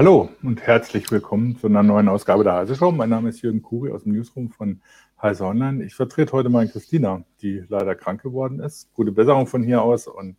[0.00, 2.90] Hallo und herzlich willkommen zu einer neuen Ausgabe der Show.
[2.90, 4.80] Mein Name ist Jürgen Kuri aus dem Newsroom von
[5.20, 5.84] Heise Online.
[5.84, 8.90] Ich vertrete heute mal Christina, die leider krank geworden ist.
[8.94, 10.38] Gute Besserung von hier aus und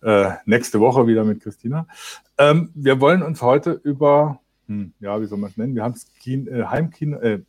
[0.00, 1.88] äh, nächste Woche wieder mit Christina.
[2.38, 4.38] Ähm, wir wollen uns heute über,
[4.68, 5.74] hm, ja, wie soll man es nennen?
[5.74, 7.42] Wir haben es Kin äh, Heimkino, äh,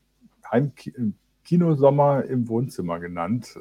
[0.52, 3.56] Heimkinosommer im Wohnzimmer genannt.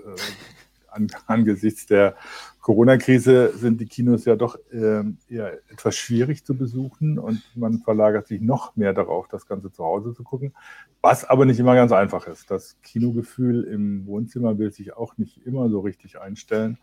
[0.95, 2.15] An, angesichts der
[2.61, 8.27] Corona-Krise sind die Kinos ja doch äh, eher etwas schwierig zu besuchen und man verlagert
[8.27, 10.55] sich noch mehr darauf, das Ganze zu Hause zu gucken,
[11.03, 12.51] was aber nicht immer ganz einfach ist.
[12.51, 16.79] Das Kinogefühl im Wohnzimmer will sich auch nicht immer so richtig einstellen.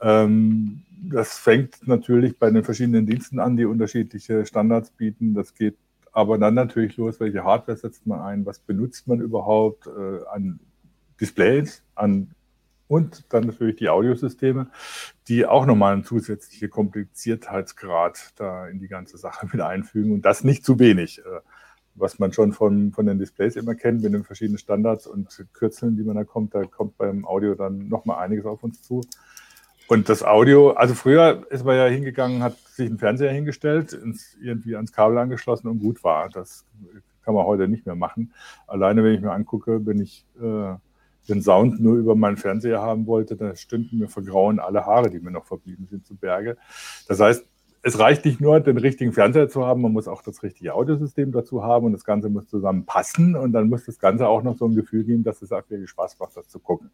[0.00, 5.34] Ähm, das fängt natürlich bei den verschiedenen Diensten an, die unterschiedliche Standards bieten.
[5.34, 5.76] Das geht
[6.12, 10.60] aber dann natürlich los, welche Hardware setzt man ein, was benutzt man überhaupt äh, an
[11.20, 12.34] Displays, an
[12.88, 14.68] und dann natürlich die Audiosysteme,
[15.28, 20.44] die auch nochmal einen zusätzlichen Kompliziertheitsgrad da in die ganze Sache mit einfügen und das
[20.44, 21.20] nicht zu wenig.
[21.20, 21.40] Äh,
[21.96, 25.96] was man schon von, von den Displays immer kennt, mit den verschiedenen Standards und Kürzeln,
[25.96, 29.02] die man da kommt, da kommt beim Audio dann nochmal einiges auf uns zu.
[29.86, 34.36] Und das Audio, also früher ist man ja hingegangen, hat sich einen Fernseher hingestellt, ins,
[34.42, 36.30] irgendwie ans Kabel angeschlossen und gut war.
[36.30, 36.64] Das
[37.22, 38.32] kann man heute nicht mehr machen.
[38.66, 40.74] Alleine, wenn ich mir angucke, bin ich äh,
[41.28, 45.10] den Sound nur über meinen Fernseher haben wollte, da stünden mir vor Grauen alle Haare,
[45.10, 46.56] die mir noch verblieben sind, zu Berge.
[47.08, 47.46] Das heißt,
[47.86, 51.32] es reicht nicht nur, den richtigen Fernseher zu haben, man muss auch das richtige Audiosystem
[51.32, 54.56] dazu haben und das Ganze muss zusammen passen und dann muss das Ganze auch noch
[54.56, 56.90] so ein Gefühl geben, dass es auch wirklich Spaß macht, das zu gucken.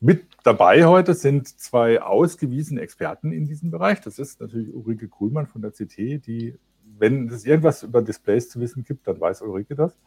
[0.00, 4.00] Mit dabei heute sind zwei ausgewiesene Experten in diesem Bereich.
[4.02, 6.58] Das ist natürlich Ulrike Kuhlmann von der CT, die,
[6.98, 9.98] wenn es irgendwas über Displays zu wissen gibt, dann weiß Ulrike das.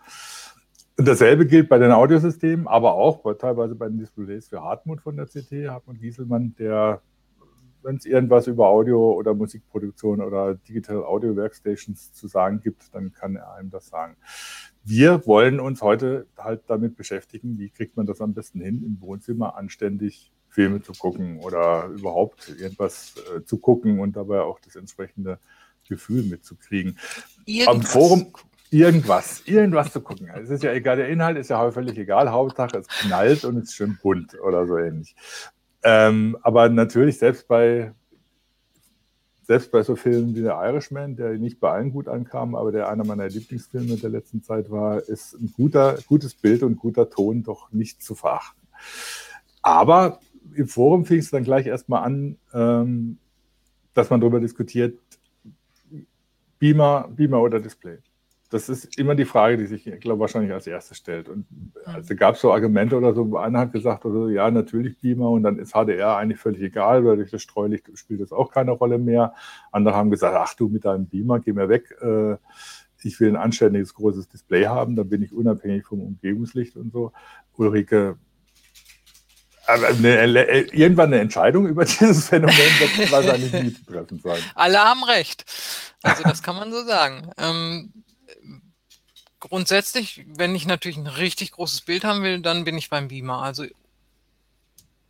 [1.01, 5.01] Und dasselbe gilt bei den Audiosystemen, aber auch bei, teilweise bei den Displays für Hartmut
[5.01, 7.01] von der CT, Hartmut Gieselmann, der,
[7.81, 13.11] wenn es irgendwas über Audio oder Musikproduktion oder Digital Audio Workstations zu sagen gibt, dann
[13.13, 14.15] kann er einem das sagen.
[14.83, 19.01] Wir wollen uns heute halt damit beschäftigen, wie kriegt man das am besten hin, im
[19.01, 24.75] Wohnzimmer anständig Filme zu gucken oder überhaupt irgendwas äh, zu gucken und dabei auch das
[24.75, 25.39] entsprechende
[25.89, 26.99] Gefühl mitzukriegen.
[27.45, 27.75] Irgendwas.
[27.75, 28.33] Am Forum,
[28.71, 30.29] irgendwas, irgendwas zu gucken.
[30.33, 32.31] Es ist ja egal, der Inhalt ist ja völlig egal.
[32.31, 35.15] Hauptsache es knallt und es ist schön bunt oder so ähnlich.
[35.83, 37.93] Ähm, aber natürlich selbst bei
[39.43, 42.87] selbst bei so Filmen wie der Irishman, der nicht bei allen gut ankam, aber der
[42.87, 47.43] einer meiner Lieblingsfilme der letzten Zeit war, ist ein guter, gutes Bild und guter Ton
[47.43, 48.61] doch nicht zu verachten.
[49.61, 50.21] Aber
[50.55, 53.17] im Forum fing es dann gleich erstmal an, ähm,
[53.93, 54.97] dass man darüber diskutiert,
[56.59, 57.97] Beamer, Beamer oder Display
[58.51, 61.29] das ist immer die Frage, die sich, ich glaube, wahrscheinlich als erstes stellt.
[61.29, 61.45] Und
[61.85, 65.43] also gab es so Argumente oder so, einer hat gesagt, oder ja, natürlich Beamer und
[65.43, 68.97] dann ist HDR eigentlich völlig egal, weil durch das Streulicht spielt das auch keine Rolle
[68.97, 69.33] mehr.
[69.71, 71.95] Andere haben gesagt, ach du mit deinem Beamer, geh mir weg.
[72.01, 72.35] Äh,
[73.03, 77.13] ich will ein anständiges, großes Display haben, dann bin ich unabhängig vom Umgebungslicht und so.
[77.53, 78.17] Ulrike,
[79.65, 84.39] eine, irgendwann eine Entscheidung über dieses Phänomen wird wahrscheinlich nie zu treffen sein.
[84.55, 85.45] Alle haben recht.
[86.03, 87.31] Also das kann man so sagen.
[87.37, 87.93] Ähm,
[89.39, 93.41] grundsätzlich, wenn ich natürlich ein richtig großes Bild haben will, dann bin ich beim Beamer.
[93.41, 93.65] Also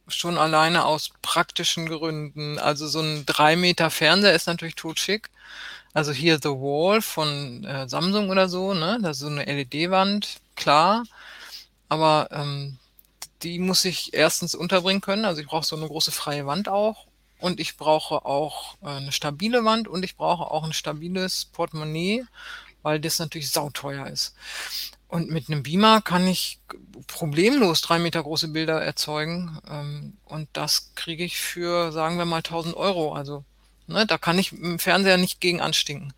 [0.08, 2.58] schon alleine aus praktischen Gründen.
[2.58, 5.30] Also so ein 3 Meter Fernseher ist natürlich totschick.
[5.94, 9.00] Also hier The Wall von äh, Samsung oder so, ne?
[9.02, 11.04] Das ist so eine LED-Wand, klar.
[11.90, 12.78] Aber ähm,
[13.44, 15.26] die muss ich erstens unterbringen können.
[15.26, 17.08] Also ich brauche so eine große freie Wand auch.
[17.40, 22.24] Und ich brauche auch äh, eine stabile Wand und ich brauche auch ein stabiles Portemonnaie
[22.82, 24.36] weil das natürlich sauteuer ist.
[25.08, 26.60] Und mit einem Beamer kann ich
[27.08, 29.60] problemlos drei Meter große Bilder erzeugen.
[29.68, 33.14] Ähm, und das kriege ich für, sagen wir mal, 1000 Euro.
[33.14, 33.44] Also
[33.88, 36.14] ne, da kann ich im Fernseher nicht gegen anstinken.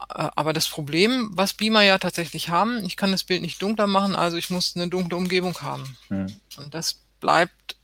[0.00, 3.86] Äh, aber das Problem, was Beamer ja tatsächlich haben, ich kann das Bild nicht dunkler
[3.86, 5.96] machen, also ich muss eine dunkle Umgebung haben.
[6.10, 6.36] Mhm.
[6.58, 7.76] Und das bleibt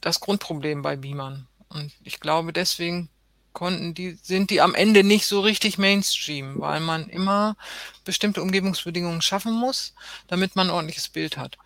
[0.00, 1.46] das Grundproblem bei Beamern.
[1.68, 3.08] Und ich glaube, deswegen
[3.52, 7.56] konnten die, sind die am Ende nicht so richtig Mainstream, weil man immer
[8.04, 9.94] bestimmte Umgebungsbedingungen schaffen muss,
[10.28, 11.58] damit man ein ordentliches Bild hat.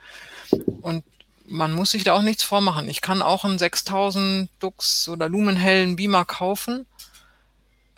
[0.81, 1.05] Und
[1.47, 2.89] man muss sich da auch nichts vormachen.
[2.89, 6.87] Ich kann auch einen 6000 Dux oder lumenhellen Beamer kaufen.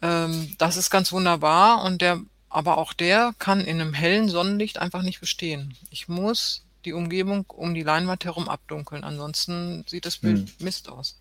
[0.02, 4.78] Ähm, das ist ganz wunderbar und der, aber auch der kann in einem hellen Sonnenlicht
[4.78, 5.74] einfach nicht bestehen.
[5.90, 10.54] Ich muss die Umgebung um die Leinwand herum abdunkeln, ansonsten sieht das Bild hm.
[10.60, 11.18] Mist aus.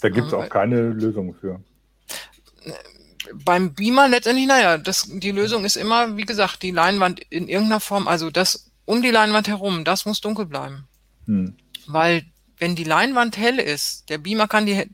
[0.00, 1.60] Da gibt es auch keine Lösung für.
[3.44, 7.80] Beim Beamer letztendlich, naja, das, die Lösung ist immer, wie gesagt, die Leinwand in irgendeiner
[7.80, 10.88] Form, also das um die Leinwand herum, das muss dunkel bleiben.
[11.26, 11.56] Hm.
[11.86, 12.24] Weil
[12.56, 14.86] wenn die Leinwand hell ist, der Beamer kann die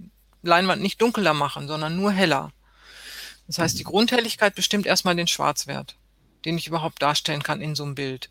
[0.42, 2.52] Leinwand nicht dunkler machen, sondern nur heller.
[3.46, 5.96] Das heißt, die Grundhelligkeit bestimmt erstmal den Schwarzwert,
[6.44, 8.30] den ich überhaupt darstellen kann in so einem Bild.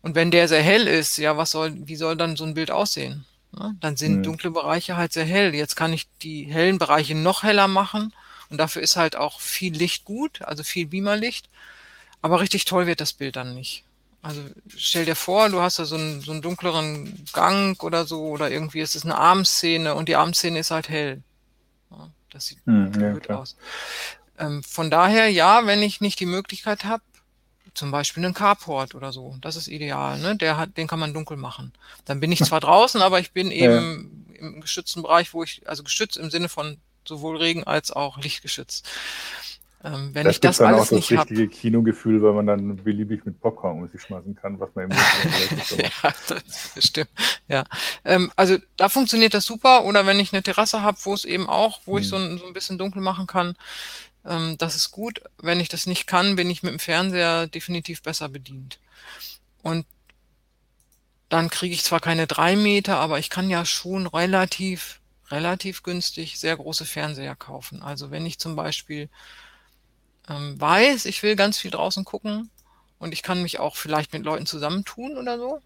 [0.00, 2.70] Und wenn der sehr hell ist, ja, was soll, wie soll dann so ein Bild
[2.70, 3.24] aussehen?
[3.56, 4.22] Ja, dann sind Mhm.
[4.22, 5.54] dunkle Bereiche halt sehr hell.
[5.54, 8.12] Jetzt kann ich die hellen Bereiche noch heller machen
[8.50, 11.48] und dafür ist halt auch viel Licht gut, also viel Beamerlicht.
[12.22, 13.84] Aber richtig toll wird das Bild dann nicht.
[14.22, 14.42] Also
[14.76, 18.50] stell dir vor, du hast da so einen, so einen dunkleren Gang oder so oder
[18.50, 21.22] irgendwie ist es eine Abendszene und die Abendszene ist halt hell.
[21.90, 23.56] Ja, das sieht Hm, ja, blöd aus.
[24.38, 27.02] Ähm, von daher, ja, wenn ich nicht die Möglichkeit habe,
[27.74, 30.36] zum Beispiel einen Carport oder so, das ist ideal, ne?
[30.36, 31.72] Der hat, den kann man dunkel machen.
[32.04, 33.88] Dann bin ich zwar draußen, aber ich bin Ja, ja.
[33.88, 38.18] eben im geschützten Bereich, wo ich, also geschützt im Sinne von sowohl Regen als auch
[38.18, 38.86] Lichtgeschützt.
[39.84, 42.32] Ähm, wenn Das ich gibt das dann auch alles das nicht habe, richtige Kinogefühl, weil
[42.32, 44.90] man dann beliebig mit Popcorn um sich schmeißen kann, was man im.
[45.78, 47.10] Ja, das stimmt.
[47.46, 47.64] Ja.
[48.04, 49.84] Ähm, also da funktioniert das super.
[49.84, 52.24] Oder wenn ich eine Terrasse habe, wo es eben auch, wo ich so Hm.
[52.34, 53.54] ein, so ein bisschen dunkel machen kann,
[54.24, 55.22] ähm, das ist gut.
[55.38, 58.78] Wenn ich das nicht kann, bin ich mit dem Fernseher definitiv besser bedient.
[59.62, 59.86] Und
[61.28, 65.00] dann kriege ich zwar keine drei Meter, aber ich kann ja schon relativ,
[65.30, 67.82] relativ günstig sehr große Fernseher kaufen.
[67.82, 69.08] Also wenn ich zum Beispiel
[70.28, 72.50] ähm, weiß, ich will ganz viel draußen gucken
[72.98, 75.60] und ich kann mich auch vielleicht mit Leuten zusammentun oder so,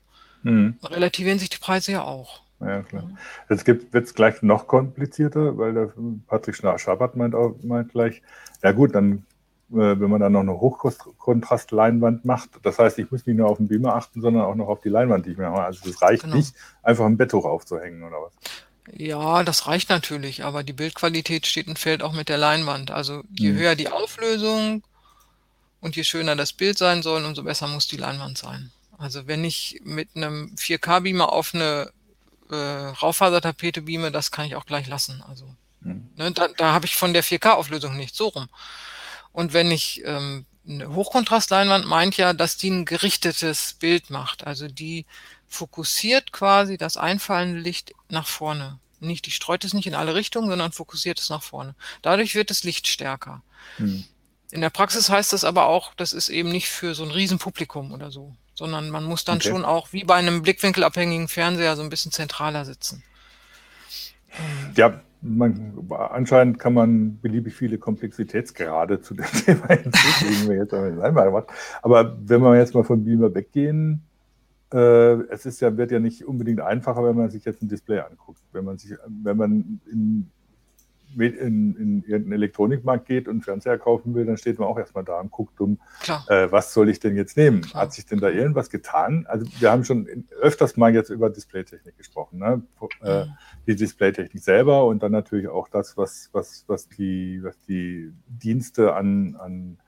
[0.45, 0.79] Hm.
[0.85, 2.42] relativieren sich die Preise ja auch.
[2.65, 3.11] Ja, klar.
[3.49, 5.93] Jetzt wird es gleich noch komplizierter, weil der
[6.27, 8.23] Patrick Schabert meint, auch, meint gleich,
[8.63, 9.25] ja gut, dann,
[9.71, 13.59] äh, wenn man dann noch eine Hochkontrastleinwand macht, das heißt, ich muss nicht nur auf
[13.59, 15.65] den Beamer achten, sondern auch noch auf die Leinwand, die ich mir habe.
[15.65, 16.37] Also das reicht Genau.
[16.37, 18.33] nicht, einfach ein Betttuch aufzuhängen oder was.
[18.93, 22.91] Ja, das reicht natürlich, aber die Bildqualität steht und fällt auch mit der Leinwand.
[22.91, 23.57] Also je Hm.
[23.57, 24.83] höher die Auflösung
[25.81, 28.73] und je schöner das Bild sein soll, umso besser muss die Leinwand sein.
[28.99, 31.91] Also wenn ich mit einem 4K-Beamer auf eine
[32.53, 35.23] äh, Raufasertapete beame, das kann ich auch gleich lassen.
[35.27, 36.11] Also Hm.
[36.17, 38.49] ne, da, da habe ich von der 4K-Auflösung nicht so rum.
[39.33, 44.47] Und wenn ich ähm, eine Hochkontrastleinwand meint ja, dass die ein gerichtetes Bild macht.
[44.47, 45.07] Also die
[45.49, 48.79] fokussiert quasi das einfallende Licht nach vorne.
[49.01, 51.75] Nicht, die streut es nicht in alle Richtungen, sondern fokussiert es nach vorne.
[52.03, 53.43] Dadurch wird das Licht stärker.
[53.79, 54.05] Hm.
[54.53, 57.91] In der Praxis heißt das aber auch, das ist eben nicht für so ein Riesenpublikum
[57.93, 59.49] oder so, sondern man muss dann Okay.
[59.49, 63.03] schon auch wie bei einem blickwinkelabhängigen Fernseher so ein bisschen zentraler sitzen.
[64.77, 71.31] Ja, man, anscheinend kann man beliebig viele Komplexitätsgrade zu dem Thema hinzufügen, wenn jetzt einmal
[71.31, 71.49] macht.
[71.83, 74.03] Aber wenn wir jetzt mal von Beamer weggehen,
[74.73, 78.01] äh, es ist ja, wird ja nicht unbedingt einfacher, wenn man sich jetzt ein Display
[78.01, 78.41] anguckt.
[78.53, 80.31] Wenn man sich, wenn man in,
[81.19, 85.21] in, in irgendeinen Elektronikmarkt geht und Fernseher kaufen will, dann steht man auch erstmal da
[85.21, 85.79] und guckt um,
[86.29, 87.63] äh, was soll ich denn jetzt nehmen?
[87.63, 87.83] Klar.
[87.83, 89.27] Hat sich denn da irgendwas getan?
[89.29, 92.39] Also wir haben schon öfters mal jetzt über Displaytechnik gesprochen.
[92.39, 92.63] Ne?
[93.03, 93.31] Äh, Mhm.
[93.67, 98.95] die Displaytechnik selber und dann natürlich auch das, was, was, was, die, was die Dienste
[98.95, 99.79] an, an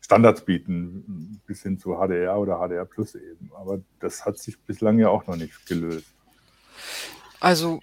[0.00, 3.50] Standards bieten, bis hin zu HDR oder HDR Plus eben.
[3.54, 6.06] Aber das hat sich bislang ja auch noch nicht gelöst.
[7.40, 7.80] Also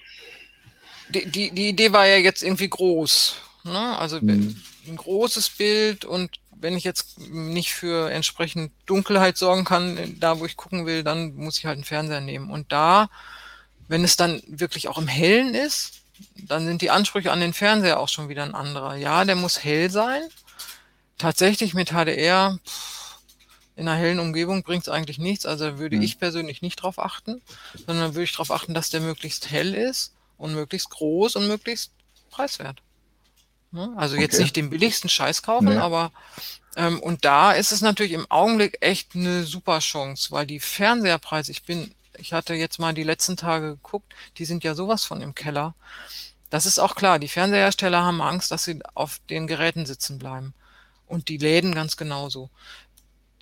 [1.11, 3.35] die, die, die Idee war ja jetzt irgendwie groß.
[3.63, 3.97] Ne?
[3.97, 4.55] Also Mhm.
[4.87, 10.45] ein großes Bild und wenn ich jetzt nicht für entsprechend Dunkelheit sorgen kann, da wo
[10.45, 12.51] ich gucken will, dann muss ich halt einen Fernseher nehmen.
[12.51, 13.09] Und da,
[13.88, 16.01] wenn es dann wirklich auch im Hellen ist,
[16.36, 18.95] dann sind die Ansprüche an den Fernseher auch schon wieder ein anderer.
[18.95, 20.21] Ja, der muss hell sein.
[21.17, 23.17] Tatsächlich mit HDR pff,
[23.75, 25.45] in einer hellen Umgebung bringt es eigentlich nichts.
[25.47, 26.01] Also würde Mhm.
[26.03, 27.41] ich persönlich nicht drauf achten,
[27.88, 31.91] sondern würde ich darauf achten, dass der möglichst hell ist und möglichst groß und möglichst
[32.29, 32.81] preiswert.
[33.71, 33.93] Ne?
[33.95, 34.43] Also jetzt Okay.
[34.43, 35.77] nicht den billigsten Scheiß kaufen, Nee.
[35.77, 36.12] aber
[36.75, 41.51] ähm, und da ist es natürlich im Augenblick echt eine super Chance, weil die Fernseherpreise,
[41.51, 45.21] ich bin, ich hatte jetzt mal die letzten Tage geguckt, die sind ja sowas von
[45.21, 45.75] im Keller.
[46.50, 50.53] Das ist auch klar, die Fernsehersteller haben Angst, dass sie auf den Geräten sitzen bleiben.
[51.07, 52.50] Und die Läden ganz genauso.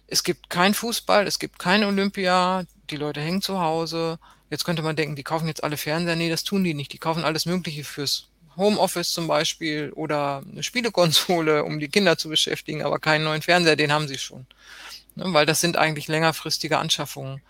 [0.07, 4.17] Es gibt kein Fußball, es gibt kein Olympia, die Leute hängen zu Hause.
[4.49, 6.15] Jetzt könnte man denken, die kaufen jetzt alle Fernseher.
[6.15, 6.93] Nee, das tun die nicht.
[6.93, 8.27] Die kaufen alles Mögliche fürs
[8.57, 13.75] Homeoffice zum Beispiel oder eine Spielekonsole, um die Kinder zu beschäftigen, aber keinen neuen Fernseher,
[13.75, 14.45] den haben sie schon.
[15.15, 17.41] Ne, weil das sind eigentlich längerfristige Anschaffungen.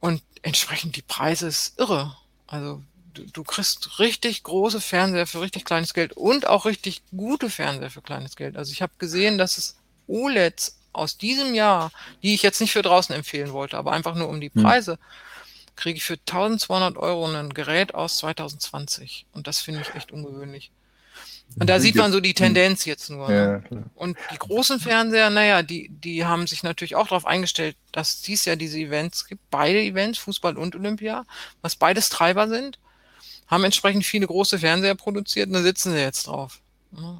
[0.00, 2.16] Und entsprechend die Preise ist irre.
[2.46, 2.82] Also
[3.14, 7.90] du, du kriegst richtig große Fernseher für richtig kleines Geld und auch richtig gute Fernseher
[7.90, 8.56] für kleines Geld.
[8.56, 12.82] Also ich habe gesehen, dass es OLEDs aus diesem Jahr, die ich jetzt nicht für
[12.82, 14.62] draußen empfehlen wollte, aber einfach nur um die Hm.
[14.62, 14.98] Preise,
[15.78, 19.26] kriege ich für 1200 Euro ein Gerät aus 2020.
[19.32, 20.72] Und das finde ich echt ungewöhnlich.
[21.58, 23.28] Und da sieht man so die Tendenz jetzt nur.
[23.28, 23.34] Ne?
[23.34, 23.84] Ja, klar.
[23.94, 28.44] Und die großen Fernseher, naja, die, die haben sich natürlich auch darauf eingestellt, dass dies
[28.44, 31.24] ja diese Events gibt, beide Events, Fußball und Olympia,
[31.62, 32.78] was beides Treiber sind,
[33.46, 36.60] haben entsprechend viele große Fernseher produziert und da sitzen sie jetzt drauf.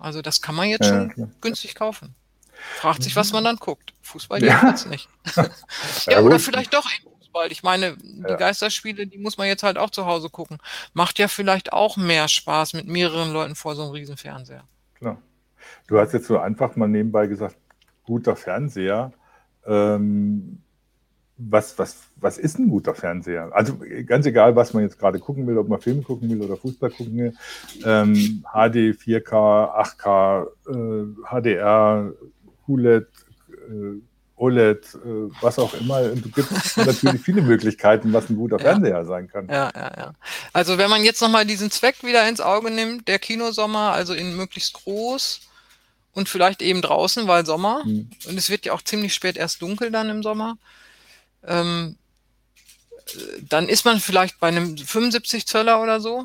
[0.00, 2.14] Also das kann man jetzt schon ja, günstig kaufen.
[2.76, 3.94] Fragt sich, was man dann guckt.
[4.02, 4.48] Fußball ja.
[4.48, 5.08] jedenfalls nicht.
[6.06, 6.90] ja, oder vielleicht doch
[7.38, 7.52] Fußball.
[7.52, 8.36] Ich meine, die ja.
[8.36, 10.58] Geisterspiele, die muss man jetzt halt auch zu Hause gucken.
[10.92, 14.64] Macht ja vielleicht auch mehr Spaß mit mehreren Leuten vor so einem riesen Fernseher.
[14.96, 15.18] Klar.
[15.86, 17.56] Du hast jetzt so einfach mal nebenbei gesagt,
[18.04, 19.12] guter Fernseher.
[19.66, 20.62] Ähm,
[21.36, 23.50] was, was, was ist ein guter Fernseher?
[23.52, 26.56] Also ganz egal, was man jetzt gerade gucken will, ob man Film gucken will oder
[26.56, 27.34] Fußball gucken will.
[27.84, 32.12] Ähm, HD, 4K, 8K, äh, HDR,
[32.66, 33.06] QLED,
[33.68, 34.00] äh,
[34.38, 34.98] OLED, äh,
[35.40, 36.02] was auch immer.
[36.08, 38.62] Du gibt natürlich viele Möglichkeiten, was ein guter ja.
[38.62, 39.48] Fernseher sein kann.
[39.48, 40.12] Ja, ja, ja.
[40.52, 44.36] Also wenn man jetzt nochmal diesen Zweck wieder ins Auge nimmt, der Kinosommer, also in
[44.36, 45.40] möglichst groß
[46.12, 47.82] und vielleicht eben draußen, weil Sommer.
[47.84, 48.10] Hm.
[48.26, 50.56] Und es wird ja auch ziemlich spät erst dunkel dann im Sommer
[51.46, 51.96] ähm,
[53.48, 56.24] dann ist man vielleicht bei einem 75 Zöller oder so.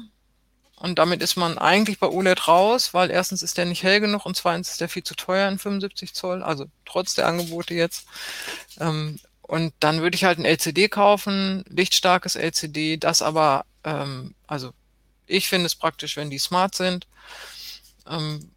[0.83, 4.25] Und damit ist man eigentlich bei OLED raus, weil erstens ist der nicht hell genug
[4.25, 8.05] und zweitens ist der viel zu teuer in 75 Zoll, also trotz der Angebote jetzt.
[8.81, 14.73] Ähm, und dann würde ich halt ein LCD kaufen, lichtstarkes LCD, das aber, ähm, also
[15.25, 17.07] ich finde es praktisch, wenn die smart sind,
[18.05, 18.51] ähm,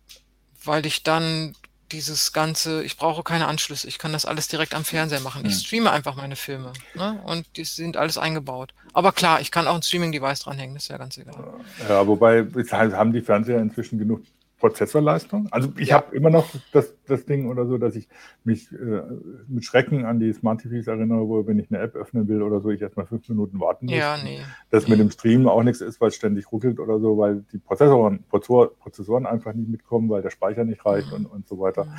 [0.64, 1.54] weil ich dann
[1.92, 5.44] dieses ganze, ich brauche keine Anschlüsse, ich kann das alles direkt am Fernseher machen.
[5.44, 5.60] Ich hm.
[5.60, 7.20] streame einfach meine Filme ne?
[7.24, 8.74] und die sind alles eingebaut.
[8.92, 11.54] Aber klar, ich kann auch ein Streaming-Device dranhängen, das ist ja ganz egal.
[11.88, 14.22] Ja, wobei haben die Fernseher inzwischen genug
[14.58, 15.48] Prozessorleistung.
[15.50, 15.96] Also ich ja.
[15.96, 18.08] habe immer noch das, das Ding oder so, dass ich
[18.42, 19.02] mich äh,
[19.48, 22.60] mit Schrecken an die Smart TVs erinnere, wo wenn ich eine App öffnen will oder
[22.60, 23.94] so, ich erstmal fünf Minuten warten muss.
[23.94, 24.40] Ja, nee.
[24.70, 24.92] Dass nee.
[24.92, 28.24] mit dem Stream auch nichts ist, weil es ständig ruckelt oder so, weil die Prozessoren,
[28.30, 31.16] Prozessor, Prozessoren einfach nicht mitkommen, weil der Speicher nicht reicht mhm.
[31.16, 31.84] und, und so weiter.
[31.84, 31.90] Mhm.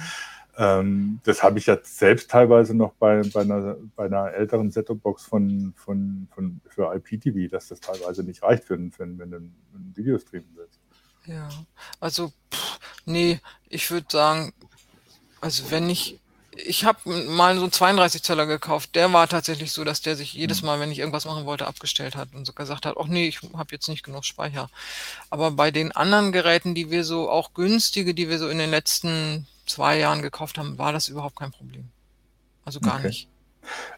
[0.59, 5.25] Ähm, das habe ich jetzt selbst teilweise noch bei, bei, einer, bei einer älteren Set-Top-Box
[5.25, 9.93] von, von, von, für IPTV, dass das teilweise nicht reicht, für, für, wenn du einen
[9.93, 10.81] Videostream willst.
[11.27, 11.49] Ja,
[11.99, 14.53] also, pff, nee, ich würde sagen,
[15.41, 16.19] also wenn ich,
[16.51, 20.33] ich habe mal so einen 32 Zöller gekauft, der war tatsächlich so, dass der sich
[20.33, 20.67] jedes mhm.
[20.67, 23.41] Mal, wenn ich irgendwas machen wollte, abgestellt hat und so gesagt hat, ach nee, ich
[23.41, 24.69] habe jetzt nicht genug Speicher.
[25.29, 28.71] Aber bei den anderen Geräten, die wir so, auch günstige, die wir so in den
[28.71, 31.89] letzten zwei Jahren gekauft haben, war das überhaupt kein Problem.
[32.63, 33.07] Also gar okay.
[33.07, 33.27] nicht.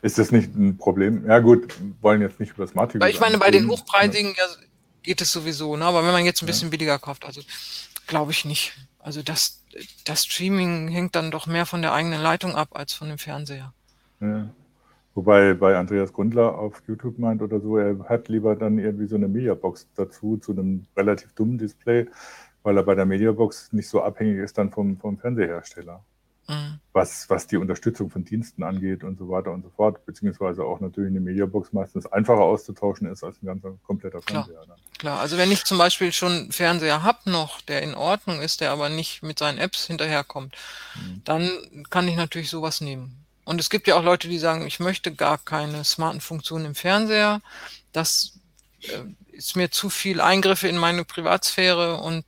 [0.01, 1.27] Ist das nicht ein Problem?
[1.27, 3.03] Ja gut, wollen jetzt nicht über Smart TV.
[3.03, 4.45] Weil ich meine, bei den hochpreisigen, ja,
[5.09, 5.85] geht es sowieso, ne?
[5.85, 6.69] Aber wenn man jetzt ein bisschen ja.
[6.69, 7.41] billiger kauft, also
[8.05, 8.73] glaube ich nicht.
[8.99, 9.63] Also das,
[10.05, 13.73] das Streaming hängt dann doch mehr von der eigenen Leitung ab als von dem Fernseher.
[14.19, 14.49] Ja.
[15.15, 19.15] Wobei bei Andreas Grundler auf YouTube meint oder so, er hat lieber dann irgendwie so
[19.15, 22.05] eine Mediabox dazu, zu einem relativ dummen Display,
[22.61, 26.03] weil er bei der Mediabox nicht so abhängig ist dann vom, vom Fernsehersteller
[26.49, 26.79] mhm.
[26.93, 30.79] was, was die Unterstützung von Diensten angeht und so weiter und so fort, beziehungsweise auch
[30.79, 34.61] natürlich eine Mediabox meistens einfacher auszutauschen ist als ein ganzer kompletter Fernseher.
[34.61, 35.19] Klar, klar.
[35.19, 38.71] also wenn ich zum Beispiel schon einen Fernseher habe noch, der in Ordnung ist, der
[38.71, 40.55] aber nicht mit seinen Apps hinterherkommt,
[40.95, 41.21] mhm.
[41.25, 41.49] dann
[41.89, 43.25] kann ich natürlich sowas nehmen.
[43.45, 46.75] Und es gibt ja auch Leute, die sagen, ich möchte gar keine smarten Funktionen im
[46.75, 47.41] Fernseher.
[47.93, 48.33] Das
[48.81, 48.99] äh,
[49.31, 52.25] ist mir zu viel Eingriffe in meine Privatsphäre und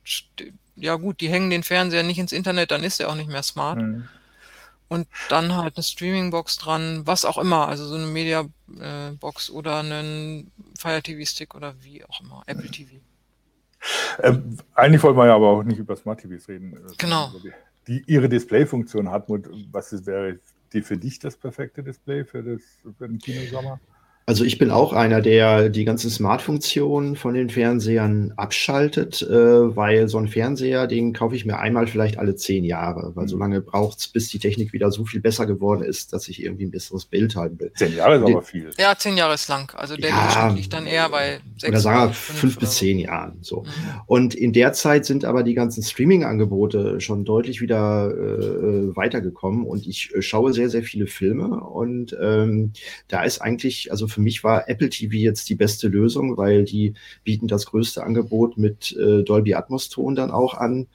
[0.76, 3.44] ja gut, die hängen den Fernseher nicht ins Internet, dann ist er auch nicht mehr
[3.44, 3.78] smart.
[3.78, 4.10] Mhm.
[4.92, 10.52] Und dann halt eine Streaming-Box dran, was auch immer, also so eine Media-Box oder einen
[10.78, 12.98] Fire TV-Stick oder wie auch immer, Apple TV.
[14.22, 16.78] Ähm, eigentlich wollten wir ja aber auch nicht über Smart TVs reden.
[16.98, 17.28] Genau.
[17.28, 17.52] Also die,
[17.88, 19.30] die ihre Display-Funktion hat.
[19.72, 20.40] Was ist, wäre
[20.74, 22.62] die für dich das perfekte Display für, das,
[22.98, 23.80] für den Kinosommer?
[24.28, 30.08] Also ich bin auch einer, der die ganzen Smart-Funktionen von den Fernsehern abschaltet, äh, weil
[30.08, 33.30] so ein Fernseher, den kaufe ich mir einmal vielleicht alle zehn Jahre, weil mhm.
[33.30, 36.44] so lange braucht es, bis die Technik wieder so viel besser geworden ist, dass ich
[36.44, 37.72] irgendwie ein besseres Bild haben will.
[37.76, 38.70] Zehn Jahre ist aber viel.
[38.78, 39.74] Ja, zehn Jahre ist lang.
[39.76, 43.00] Also der ja, liegt dann eher bei sechs Oder sagen wir fünf, fünf bis zehn
[43.00, 43.40] Jahren.
[43.42, 43.62] So.
[43.64, 43.68] Mhm.
[44.06, 49.88] Und in der Zeit sind aber die ganzen Streaming-Angebote schon deutlich wieder äh, weitergekommen und
[49.88, 52.72] ich äh, schaue sehr, sehr viele Filme und ähm,
[53.08, 56.94] da ist eigentlich, also für mich war Apple TV jetzt die beste Lösung, weil die
[57.24, 60.88] bieten das größte Angebot mit äh, Dolby Atmos Ton dann auch an mhm.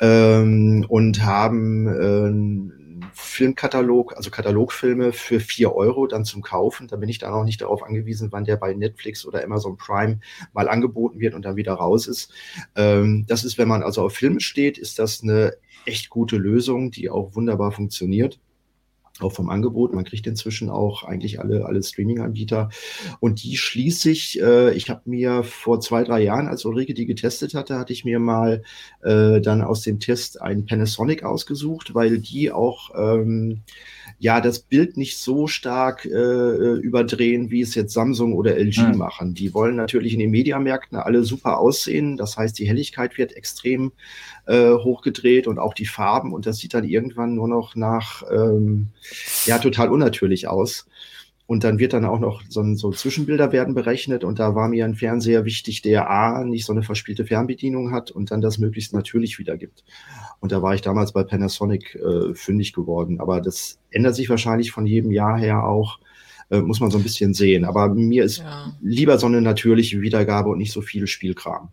[0.00, 6.88] ähm, und haben äh, Filmkatalog, also Katalogfilme für vier Euro dann zum Kaufen.
[6.88, 10.20] Da bin ich dann auch nicht darauf angewiesen, wann der bei Netflix oder Amazon Prime
[10.52, 12.32] mal angeboten wird und dann wieder raus ist.
[12.76, 15.54] Ähm, das ist, wenn man also auf Filme steht, ist das eine
[15.86, 18.38] echt gute Lösung, die auch wunderbar funktioniert.
[19.20, 19.94] Auch vom Angebot.
[19.94, 22.70] Man kriegt inzwischen auch eigentlich alle, alle Streaming-Anbieter.
[23.20, 27.06] Und die schließe ich, äh, ich habe mir vor zwei, drei Jahren, als Ulrike die
[27.06, 28.62] getestet hatte, hatte ich mir mal
[29.02, 33.60] äh, dann aus dem Test einen Panasonic ausgesucht, weil die auch ähm,
[34.18, 38.92] ja das Bild nicht so stark äh, äh überdrehen, wie es jetzt Samsung oder LG
[38.92, 38.98] mhm.
[38.98, 39.34] machen.
[39.34, 42.16] Die wollen natürlich in den Mediamärkten alle super aussehen.
[42.16, 43.92] Das heißt, die Helligkeit wird extrem
[44.46, 48.88] äh, hochgedreht und auch die Farben und das sieht dann irgendwann nur noch nach ähm,
[49.46, 50.86] ja total unnatürlich aus.
[51.46, 54.86] Und dann wird dann auch noch so, so Zwischenbilder werden berechnet und da war mir
[54.86, 58.94] ein Fernseher wichtig, der A, nicht so eine verspielte Fernbedienung hat und dann das möglichst
[58.94, 59.84] natürlich wiedergibt.
[60.40, 63.20] Und da war ich damals bei Panasonic äh, fündig geworden.
[63.20, 65.98] Aber das ändert sich wahrscheinlich von jedem Jahr her auch,
[66.50, 67.66] äh, muss man so ein bisschen sehen.
[67.66, 68.72] Aber mir ist ja.
[68.80, 71.68] lieber so eine natürliche Wiedergabe und nicht so viel Spielkram.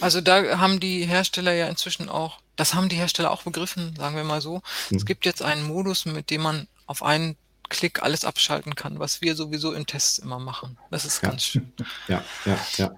[0.00, 4.14] Also da haben die Hersteller ja inzwischen auch, das haben die Hersteller auch begriffen, sagen
[4.16, 4.60] wir mal so.
[4.88, 4.98] Hm.
[4.98, 7.36] Es gibt jetzt einen Modus, mit dem man auf einen
[7.70, 10.76] Klick alles abschalten kann, was wir sowieso in Tests immer machen.
[10.90, 11.30] Das ist ja.
[11.30, 11.72] ganz schön.
[12.06, 12.90] Ja, ja, ja.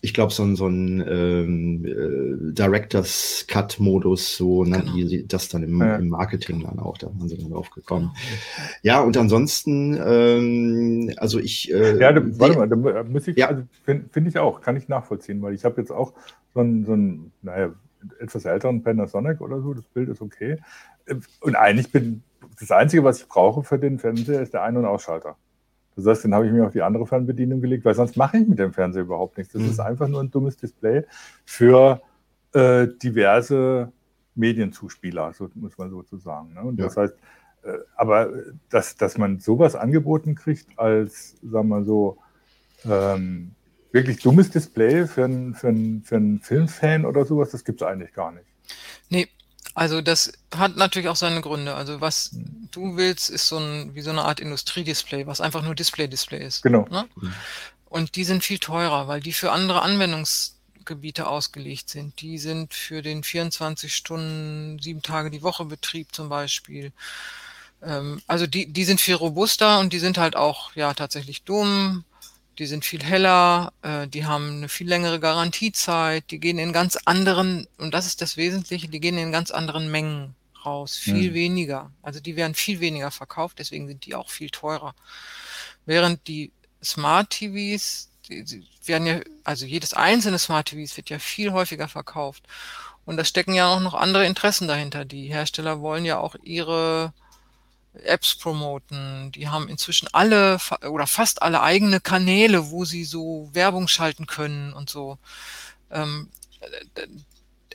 [0.00, 5.08] Ich glaube, so ein, so ein ähm, äh, Directors Cut-Modus, so nannten genau.
[5.08, 5.96] die das dann im, ja.
[5.96, 8.12] im, Marketing dann auch, da waren sie dann drauf gekommen.
[8.14, 8.68] Genau.
[8.82, 11.70] Ja, und ansonsten, ähm, also ich.
[11.70, 13.48] Äh, ja, da, warte mal, da muss ich, ja.
[13.48, 16.14] also, finde find ich auch, kann ich nachvollziehen, weil ich habe jetzt auch
[16.54, 17.74] so ein, so ein, naja,
[18.18, 20.58] etwas älteren Panasonic oder so, das Bild ist okay.
[21.40, 22.22] Und eigentlich bin
[22.60, 25.36] das Einzige, was ich brauche für den Fernseher, ist der Ein- und Ausschalter.
[25.96, 28.48] Das heißt, den habe ich mir auf die andere Fernbedienung gelegt, weil sonst mache ich
[28.48, 29.52] mit dem Fernseher überhaupt nichts.
[29.52, 29.70] Das mhm.
[29.70, 31.04] ist einfach nur ein dummes Display
[31.44, 32.00] für
[32.52, 33.92] äh, diverse
[34.34, 36.54] Medienzuspieler, so muss man sozusagen.
[36.54, 36.62] Ne?
[36.62, 36.86] Und ja.
[36.86, 37.14] das heißt,
[37.62, 38.30] äh, aber
[38.70, 42.18] dass, dass man sowas angeboten kriegt als, sagen wir so,
[42.84, 43.52] ähm,
[43.94, 47.86] wirklich dummes Display für einen, für einen, für einen Filmfan oder sowas, das gibt es
[47.86, 48.44] eigentlich gar nicht.
[49.08, 49.28] Nee,
[49.74, 51.74] also das hat natürlich auch seine Gründe.
[51.74, 52.68] Also was mhm.
[52.72, 56.62] du willst, ist so ein, wie so eine Art Industriedisplay, was einfach nur Display-Display ist.
[56.62, 56.86] Genau.
[56.90, 57.08] Ne?
[57.14, 57.32] Mhm.
[57.84, 62.20] Und die sind viel teurer, weil die für andere Anwendungsgebiete ausgelegt sind.
[62.20, 66.90] Die sind für den 24 Stunden, sieben Tage die Woche Betrieb zum Beispiel.
[67.80, 72.04] Ähm, also die, die sind viel robuster und die sind halt auch ja tatsächlich dumm
[72.58, 76.96] die sind viel heller, äh, die haben eine viel längere Garantiezeit, die gehen in ganz
[77.04, 81.34] anderen, und das ist das Wesentliche, die gehen in ganz anderen Mengen raus, viel mhm.
[81.34, 81.90] weniger.
[82.02, 84.94] Also die werden viel weniger verkauft, deswegen sind die auch viel teurer.
[85.86, 91.18] Während die Smart TVs, die, die werden ja, also jedes einzelne Smart TVs wird ja
[91.18, 92.44] viel häufiger verkauft.
[93.04, 95.04] Und da stecken ja auch noch andere Interessen dahinter.
[95.04, 97.12] Die Hersteller wollen ja auch ihre
[98.02, 99.32] Apps promoten.
[99.32, 104.72] Die haben inzwischen alle oder fast alle eigene Kanäle, wo sie so Werbung schalten können
[104.72, 105.18] und so.
[105.90, 106.28] Ähm,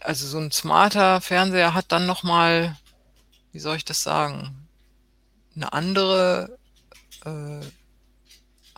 [0.02, 2.78] also so ein smarter Fernseher hat dann noch mal,
[3.52, 4.68] wie soll ich das sagen,
[5.56, 6.58] eine andere,
[7.26, 7.66] äh,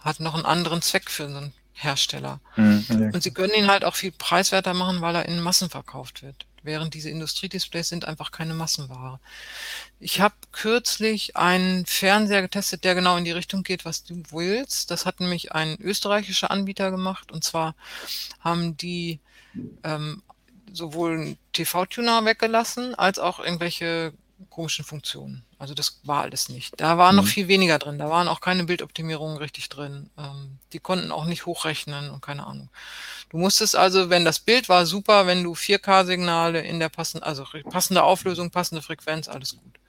[0.02, 2.40] hat noch einen anderen Zweck für so einen Hersteller.
[2.56, 6.24] Mhm, Und sie können ihn halt auch viel preiswerter machen, weil er in Massen verkauft
[6.24, 9.20] wird während diese Industriedisplays sind einfach keine Massenware.
[10.00, 14.92] Ich habe kürzlich einen Fernseher getestet, der genau in die Richtung geht, was du willst.
[14.92, 17.32] Das hat nämlich ein österreichischer Anbieter gemacht.
[17.32, 17.76] Und zwar
[18.40, 19.20] haben die
[19.84, 20.22] ähm,
[20.72, 24.14] sowohl einen TV-Tuner weggelassen, als auch irgendwelche
[24.50, 25.44] komischen Funktionen.
[25.60, 26.74] Also das war alles nicht.
[26.78, 27.18] Da war mhm.
[27.18, 28.00] noch viel weniger drin.
[28.00, 30.10] Da waren auch keine Bildoptimierungen richtig drin.
[30.18, 32.70] Ähm, die konnten auch nicht hochrechnen und keine Ahnung.
[33.30, 37.46] Du musstest also, wenn das Bild war super, wenn du 4K-Signale in der passenden, also
[37.70, 39.80] passende Auflösung, passende Frequenz, alles gut.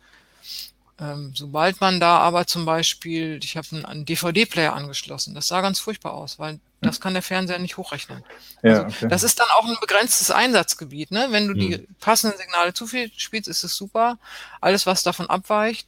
[1.00, 5.60] Ähm, sobald man da aber zum Beispiel, ich habe einen, einen DVD-Player angeschlossen, das sah
[5.60, 8.24] ganz furchtbar aus, weil das kann der Fernseher nicht hochrechnen.
[8.62, 9.08] Ja, also, okay.
[9.08, 11.10] Das ist dann auch ein begrenztes Einsatzgebiet.
[11.12, 11.28] Ne?
[11.30, 11.86] Wenn du die hm.
[12.00, 14.18] passenden Signale zu viel spielst, ist es super.
[14.60, 15.86] Alles, was davon abweicht,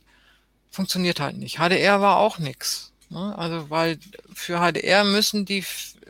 [0.71, 1.59] funktioniert halt nicht.
[1.59, 2.93] HDR war auch nix.
[3.11, 3.37] Ne?
[3.37, 3.99] Also, weil
[4.35, 5.65] für HDR müssen die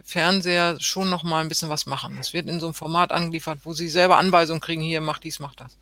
[0.04, 2.18] Fernseher schon noch mal ein bisschen was machen.
[2.20, 5.40] Es wird in so einem Format angeliefert, wo sie selber Anweisungen kriegen, hier, mach dies,
[5.40, 5.78] mach das.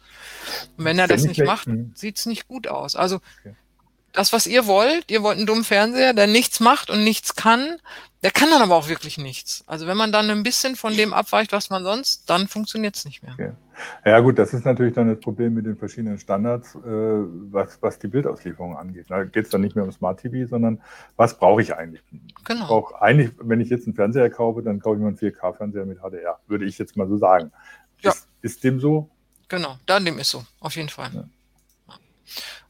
[0.77, 1.93] Und wenn er das nicht macht, hm.
[1.95, 2.95] sieht's nicht gut aus.
[2.95, 3.57] Also, okay.
[4.13, 7.79] das, was ihr wollt, ihr wollt einen dummen Fernseher, der nichts macht und nichts kann,
[8.23, 9.65] der kann dann aber auch wirklich nichts.
[9.67, 13.05] Also wenn man dann ein bisschen von dem abweicht, was man sonst, dann funktioniert es
[13.05, 13.33] nicht mehr.
[13.33, 13.53] Okay.
[14.05, 17.99] Ja gut, das ist natürlich dann das Problem mit den verschiedenen Standards, äh, was, was
[17.99, 19.07] die Bildauslieferung angeht.
[19.09, 20.81] Da geht es dann nicht mehr um Smart TV, sondern
[21.17, 22.03] was brauche ich eigentlich?
[22.45, 22.63] Genau.
[22.63, 25.85] Ich brauche eigentlich, wenn ich jetzt einen Fernseher kaufe, dann kaufe ich mal einen 4K-Fernseher
[25.85, 27.51] mit HDR, würde ich jetzt mal so sagen.
[28.01, 28.13] Ja.
[28.13, 29.11] Ist, ist dem so?
[29.49, 31.11] Genau, dann dem ist so, auf jeden Fall.
[31.13, 31.25] Ja.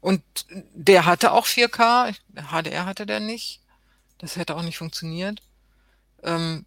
[0.01, 0.23] Und
[0.75, 2.15] der hatte auch 4K,
[2.51, 3.62] HDR hatte der nicht.
[4.23, 5.43] Das hätte auch nicht funktioniert.
[6.23, 6.65] Ähm,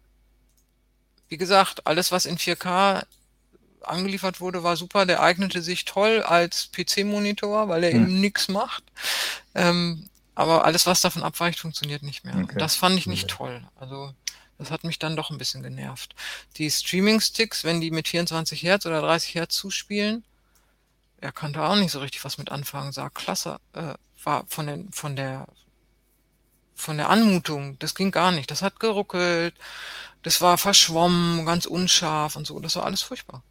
[1.28, 3.04] wie gesagt, alles, was in 4K
[3.82, 5.06] angeliefert wurde, war super.
[5.06, 7.96] Der eignete sich toll als PC-Monitor, weil er Hm.
[8.04, 8.84] eben nichts macht.
[9.54, 12.36] Ähm, aber alles, was davon abweicht, funktioniert nicht mehr.
[12.44, 12.58] Okay.
[12.58, 13.36] Das fand ich nicht Okay.
[13.36, 13.68] toll.
[13.76, 14.12] Also
[14.58, 16.14] das hat mich dann doch ein bisschen genervt.
[16.56, 20.24] Die Streaming-Sticks, wenn die mit 24 Hertz oder 30 Hertz zuspielen,
[21.20, 22.92] er konnte auch nicht so richtig was mit anfangen.
[22.92, 25.46] Sah klasse, äh, war von den, von der
[26.76, 28.50] von der Anmutung, das ging gar nicht.
[28.50, 29.54] Das hat geruckelt,
[30.22, 32.60] das war verschwommen, ganz unscharf und so.
[32.60, 33.42] Das war alles furchtbar.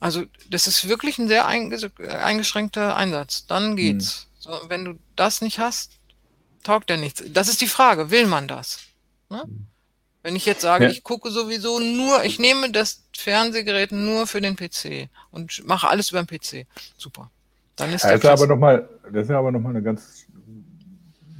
[0.00, 3.46] Also das ist wirklich ein sehr einges eingeschränkter Einsatz.
[3.46, 4.26] Dann geht's.
[4.38, 5.92] So, wenn du das nicht hast,
[6.62, 7.22] taugt der nichts.
[7.28, 8.80] Das ist die Frage, will man das?
[9.30, 9.44] Ne?
[10.22, 10.90] Wenn ich jetzt sage, Ja.
[10.90, 16.10] ich gucke sowieso nur, ich nehme das Fernsehgerät nur für den PC und mache alles
[16.10, 16.66] über den PC.
[16.98, 17.30] Super.
[17.76, 19.82] Dann ist Das ist ja aber Klasse- nochmal, das ist ja aber noch mal eine
[19.82, 20.26] ganz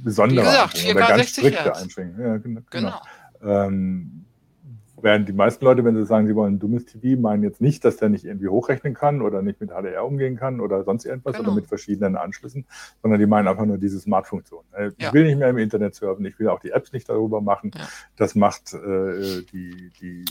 [0.05, 1.81] besondere Wie gesagt, Einschränkung 4K oder ganz 60 strikte Hertz.
[1.81, 2.25] Einschränkung.
[2.25, 2.61] Ja, genau.
[2.69, 3.01] Genau.
[3.43, 4.21] Ähm,
[5.01, 7.83] während die meisten Leute, wenn sie sagen, sie wollen ein dummes TV, meinen jetzt nicht,
[7.85, 11.35] dass der nicht irgendwie hochrechnen kann oder nicht mit HDR umgehen kann oder sonst irgendwas
[11.35, 11.49] Genau.
[11.49, 12.65] oder mit verschiedenen Anschlüssen,
[13.01, 14.63] sondern die meinen einfach nur diese Smart-Funktion.
[14.71, 15.13] Äh, Ich Ja.
[15.13, 17.71] will nicht mehr im Internet surfen, ich will auch die Apps nicht darüber machen.
[17.75, 17.87] Ja.
[18.15, 20.25] Das macht äh, die, die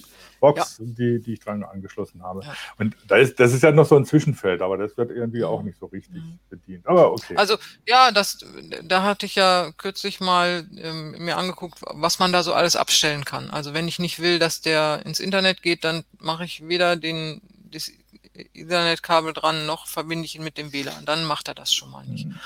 [0.44, 2.42] Box, die, die ich dran angeschlossen habe.
[2.44, 2.54] Ja.
[2.78, 5.62] Und da ist, das ist ja noch so ein Zwischenfeld, aber das wird irgendwie auch
[5.62, 6.38] nicht so richtig Mhm.
[6.50, 6.86] bedient.
[6.86, 7.34] Aber okay.
[7.36, 8.44] Also ja, das,
[8.82, 13.24] da hatte ich ja kürzlich mal ähm, mir angeguckt, was man da so alles abstellen
[13.24, 13.50] kann.
[13.50, 17.40] Also wenn ich nicht will, dass der ins Internet geht, dann mache ich weder den
[17.72, 17.90] das
[18.52, 21.04] Ethernet-Kabel dran, noch verbinde ich ihn mit dem WLAN.
[21.06, 22.26] Dann macht er das schon mal nicht.
[22.26, 22.38] Mhm.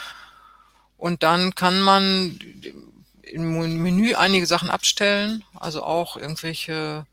[0.98, 2.38] Und dann kann man
[3.22, 7.06] im Menü einige Sachen abstellen, also auch irgendwelche,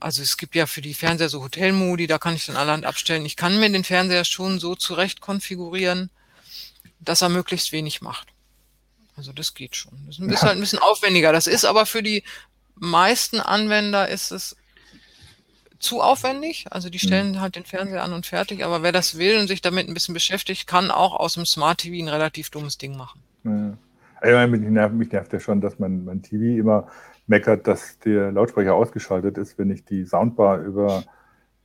[0.00, 3.26] also es gibt ja für die Fernseher so Hotelmodi, da kann ich dann allerhand abstellen.
[3.26, 6.10] Ich kann mir den Fernseher schon so zurecht konfigurieren,
[7.00, 8.28] dass er möglichst wenig macht.
[9.16, 9.92] Also das geht schon.
[10.06, 11.32] Das ist halt ein bisschen aufwendiger.
[11.32, 12.22] Das ist aber für die
[12.76, 14.56] meisten Anwender ist es
[15.78, 16.66] zu aufwendig.
[16.70, 18.64] Also die stellen halt den Fernseher an und fertig.
[18.64, 21.78] Aber wer das will und sich damit ein bisschen beschäftigt, kann auch aus dem Smart
[21.78, 23.20] TV ein relativ dummes Ding machen.
[23.44, 23.76] Ja.
[24.20, 26.88] Also, mich, nervt, mich nervt ja schon, dass mein, mein TV immer
[27.26, 31.04] meckert, dass der Lautsprecher ausgeschaltet ist, wenn ich die Soundbar über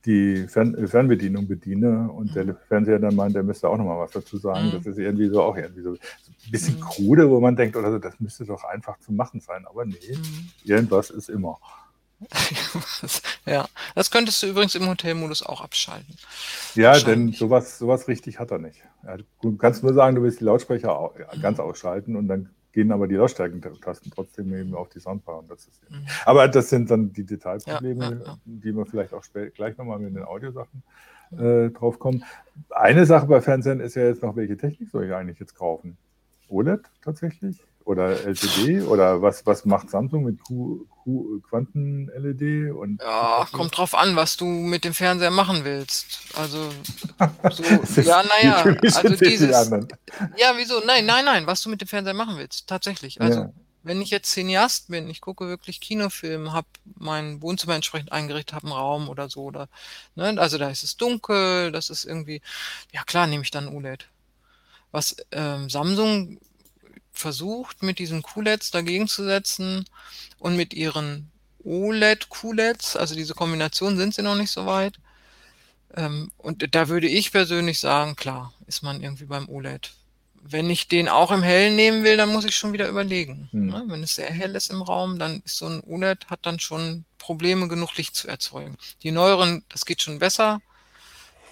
[0.04, 4.36] die Fern Fernbedienung bediene und der Fernseher dann meint, der müsste auch nochmal was dazu
[4.36, 4.66] sagen.
[4.68, 4.72] Mhm.
[4.72, 5.98] Das ist irgendwie so auch irgendwie so, ein
[6.50, 6.80] bisschen Mhm.
[6.80, 9.64] krude, wo man denkt, oder so, das müsste doch einfach zu machen sein.
[9.66, 10.50] Aber nee, Mhm.
[10.64, 11.60] irgendwas ist immer.
[13.46, 16.16] ja, das könntest du übrigens im Hotelmodus auch abschalten.
[16.74, 18.82] Ja, denn sowas, sowas richtig hat er nicht.
[19.40, 21.40] Du kannst nur sagen, du willst die Lautsprecher au- Mhm.
[21.40, 25.38] ganz ausschalten und dann gehen aber die Lautstärkentasten trotzdem eben auf die Soundbar.
[25.40, 26.06] Und das ist Mhm.
[26.24, 28.38] aber das sind dann die Detailprobleme, Ja, ja, ja.
[28.44, 30.82] die wir vielleicht auch spä- gleich nochmal mit den Audiosachen
[31.38, 32.24] äh, drauf kommen.
[32.70, 35.96] Eine Sache bei Fernsehen ist ja jetzt noch, welche Technik soll ich eigentlich jetzt kaufen?
[36.48, 37.64] OLED tatsächlich?
[37.84, 38.82] Oder LCD?
[38.82, 42.72] Oder was, was macht Samsung mit Q, Q, Quanten-LED?
[42.72, 46.20] Und Ja, kommt drauf an, was du mit dem Fernseher machen willst.
[46.34, 46.70] Also,
[47.50, 48.64] so, ja, naja,
[48.94, 49.70] also dieses,
[50.36, 50.80] ja, wieso?
[50.86, 53.20] Nein, nein, nein, was du mit dem Fernseher machen willst, tatsächlich.
[53.20, 53.52] Also, Ja.
[53.82, 58.66] wenn ich jetzt Cineast bin, ich gucke wirklich Kinofilme, habe mein Wohnzimmer entsprechend eingerichtet, habe
[58.66, 59.68] einen Raum oder so, oder,
[60.14, 62.40] ne, also da ist es dunkel, das ist irgendwie,
[62.92, 64.08] ja klar, nehme ich dann OLED.
[64.92, 66.38] Was ähm, Samsung
[67.12, 69.84] versucht, mit diesen QLEDs dagegen zu setzen
[70.38, 71.30] und mit ihren
[71.64, 74.98] OLED-QLEDs, also diese Kombination sind sie noch nicht so weit.
[75.94, 79.92] Ähm, und da würde ich persönlich sagen, klar, ist man irgendwie beim OLED.
[80.44, 83.48] Wenn ich den auch im Hellen nehmen will, dann muss ich schon wieder überlegen.
[83.52, 83.66] Hm.
[83.66, 83.84] Ne?
[83.86, 87.04] Wenn es sehr hell ist im Raum, dann ist so ein OLED, hat dann schon
[87.18, 88.76] Probleme, genug Licht zu erzeugen.
[89.04, 90.60] Die neueren, das geht schon besser,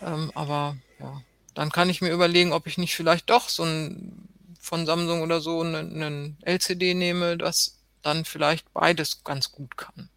[0.02, 1.22] ähm, aber ja,
[1.54, 4.28] dann kann ich mir überlegen, ob ich nicht vielleicht doch so ein
[4.60, 10.08] von Samsung oder so einen, einen LCD nehme, das dann vielleicht beides ganz gut kann.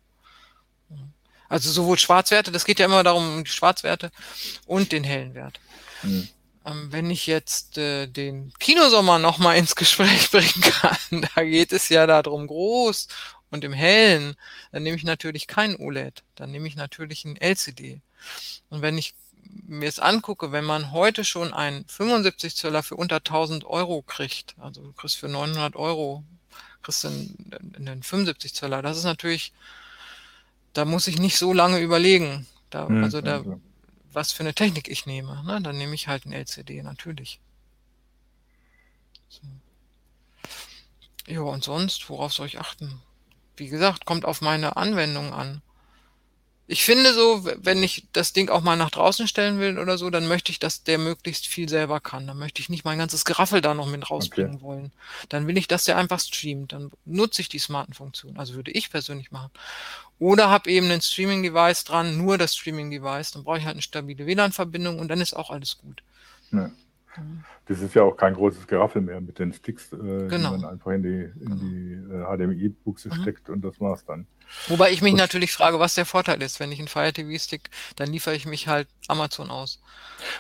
[1.49, 4.11] Also sowohl Schwarzwerte, das geht ja immer darum, um die Schwarzwerte
[4.65, 5.59] und den hellen Wert.
[6.01, 6.27] Hm.
[6.65, 11.89] Ähm, wenn ich jetzt äh, den Kinosommer nochmal ins Gespräch bringen kann, da geht es
[11.89, 13.07] ja darum groß
[13.51, 14.35] und im hellen,
[14.71, 18.01] dann nehme ich natürlich kein OLED, dann nehme ich natürlich ein LCD.
[18.69, 19.13] Und wenn ich
[19.65, 24.55] mir es angucke, wenn man heute schon einen 75 Zöller für unter 1000 Euro kriegt,
[24.59, 26.23] also du kriegst für 900 Euro,
[26.81, 29.53] kriegst du einen, einen 75 Zöller, das ist natürlich,
[30.73, 32.45] da muss ich nicht so lange überlegen.
[32.69, 33.61] Da, Hm, also da, also.
[34.11, 35.43] was für eine Technik ich nehme.
[35.45, 35.61] Ne?
[35.61, 37.39] Dann nehme ich halt ein LCD, natürlich.
[39.29, 39.41] So.
[41.27, 43.01] Ja, und sonst, worauf soll ich achten?
[43.55, 45.61] Wie gesagt, kommt auf meine Anwendung an.
[46.73, 50.09] Ich finde so, wenn ich das Ding auch mal nach draußen stellen will oder so,
[50.09, 52.25] dann möchte ich, dass der möglichst viel selber kann.
[52.25, 54.63] Dann möchte ich nicht mein ganzes Geraffel da noch mit rausbringen okay.
[54.63, 54.91] wollen.
[55.29, 56.73] Dann will ich, dass der einfach streamt.
[56.73, 58.39] Dann nutze ich die smarten Funktionen.
[58.39, 59.51] Also würde ich persönlich machen.
[60.17, 63.33] Oder habe eben ein Streaming-Device dran, nur das Streaming-Device.
[63.33, 66.01] Dann brauche ich halt eine stabile WLAN-Verbindung und dann ist auch alles gut.
[66.51, 66.71] Ja.
[67.17, 67.43] Mhm.
[67.65, 70.55] Das ist ja auch kein großes Geraffel mehr mit den Sticks, äh, genau.
[70.55, 73.21] die man einfach in die, in die äh, HDMI-Buchse mhm.
[73.21, 74.27] steckt und das war's dann.
[74.67, 76.59] Wobei ich mich und, natürlich frage, was der Vorteil ist.
[76.59, 79.81] Wenn ich einen Fire TV-Stick, dann liefere ich mich halt Amazon aus.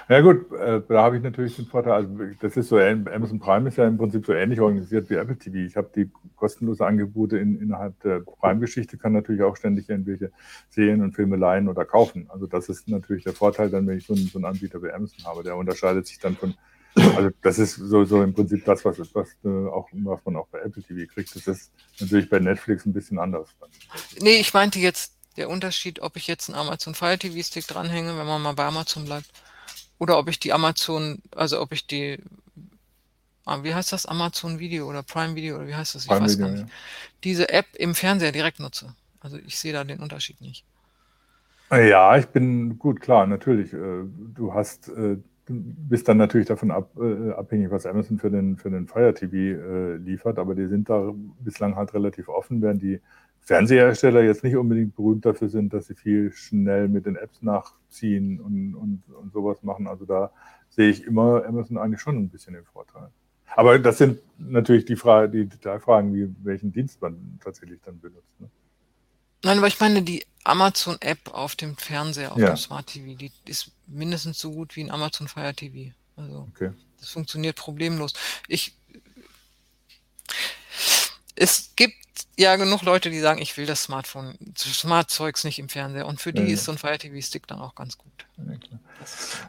[0.07, 2.09] Ja gut, äh, da habe ich natürlich den Vorteil, also
[2.41, 5.57] das ist so, Amazon Prime ist ja im Prinzip so ähnlich organisiert wie Apple TV.
[5.57, 10.31] Ich habe die kostenlose Angebote in, innerhalb der Prime-Geschichte, kann natürlich auch ständig irgendwelche
[10.69, 12.29] Serien und Filme leihen oder kaufen.
[12.29, 14.91] Also das ist natürlich der Vorteil dann, wenn ich so einen, so einen Anbieter wie
[14.91, 15.43] Amazon habe.
[15.43, 16.55] Der unterscheidet sich dann von
[16.95, 20.47] also das ist so, so im Prinzip das, was, was, äh, auch, was man auch
[20.47, 21.35] bei Apple TV kriegt.
[21.35, 23.49] Das ist natürlich bei Netflix ein bisschen anders.
[24.19, 28.17] Nee, ich meinte jetzt der Unterschied, ob ich jetzt einen Amazon Fire TV Stick dranhänge,
[28.17, 29.29] wenn man mal bei Amazon bleibt,
[29.99, 32.19] oder ob ich die Amazon, also ob ich die,
[33.45, 36.03] ah, wie heißt das, Amazon Video oder Prime Video oder wie heißt das?
[36.03, 36.63] Ich Prime weiß Video, gar nicht.
[36.63, 36.73] Ja.
[37.23, 38.95] Diese App im Fernseher direkt nutze.
[39.21, 40.65] Also ich sehe da den Unterschied nicht.
[41.71, 43.73] Ja, ich bin gut, klar, natürlich.
[43.73, 44.03] Äh,
[44.35, 45.17] du hast äh,
[45.47, 49.97] bist dann natürlich davon ab, äh, abhängig, was Amazon für den, für den Fire TV
[49.97, 53.01] liefert, aber die sind da bislang halt relativ offen, während die
[53.45, 58.39] Fernsehersteller jetzt nicht unbedingt berühmt dafür sind, dass sie viel schnell mit den Apps nachziehen
[58.39, 59.87] und, und, und sowas machen.
[59.87, 60.31] Also da
[60.69, 63.09] sehe ich immer Amazon eigentlich schon ein bisschen den Vorteil.
[63.55, 68.39] Aber das sind natürlich die, Frage, die Detailfragen, wie welchen Dienst man tatsächlich dann benutzt.
[68.39, 68.49] Ne?
[69.43, 72.47] Nein, aber ich meine, die Amazon-App auf dem Fernseher, auf ja.
[72.47, 75.93] dem Smart TV, die ist mindestens so gut wie ein Amazon Fire TV.
[76.15, 76.71] Also okay.
[76.99, 78.13] das funktioniert problemlos.
[78.47, 78.77] Ich
[81.35, 81.95] es gibt
[82.37, 86.07] ja genug Leute, die sagen, ich will das Smartphone, Smart-Zeugs nicht im Fernseher.
[86.07, 88.11] Und für die ja, ist so ein Fire TV-Stick dann auch ganz gut.
[88.37, 88.43] Ja,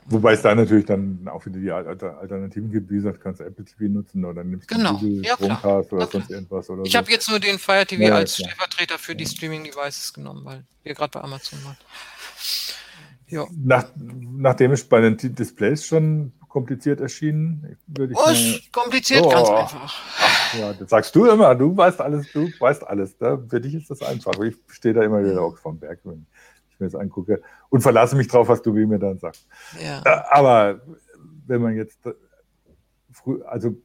[0.06, 2.90] Wobei es da natürlich dann auch wieder die Alternativen gibt.
[2.90, 4.98] Wie gesagt, kannst du Apple TV nutzen oder nimmst du genau.
[4.98, 6.68] Google ja, Chromecast oder sonst irgendwas.
[6.68, 6.98] Oder ich so.
[6.98, 11.10] habe jetzt nur den Fire TV als Stellvertreter für die Streaming-Devices genommen, weil wir gerade
[11.10, 11.76] bei Amazon waren.
[13.28, 13.46] Ja.
[13.52, 18.60] Nach, nachdem es bei den Displays schon kompliziert erschienen, würde ich sagen.
[18.70, 20.00] kompliziert, oh, ganz einfach.
[20.58, 23.18] Ja, das sagst du immer, du weißt alles, du weißt alles.
[23.20, 23.44] Ne?
[23.48, 24.38] Für dich ist das einfach.
[24.40, 26.26] Ich stehe da immer wieder auch vom Berg, wenn
[26.70, 29.46] ich mir das angucke und verlasse mich drauf, was du mir dann sagst.
[29.82, 30.02] Ja.
[30.04, 30.80] Äh, aber
[31.46, 31.98] wenn man jetzt
[33.12, 33.76] früh, also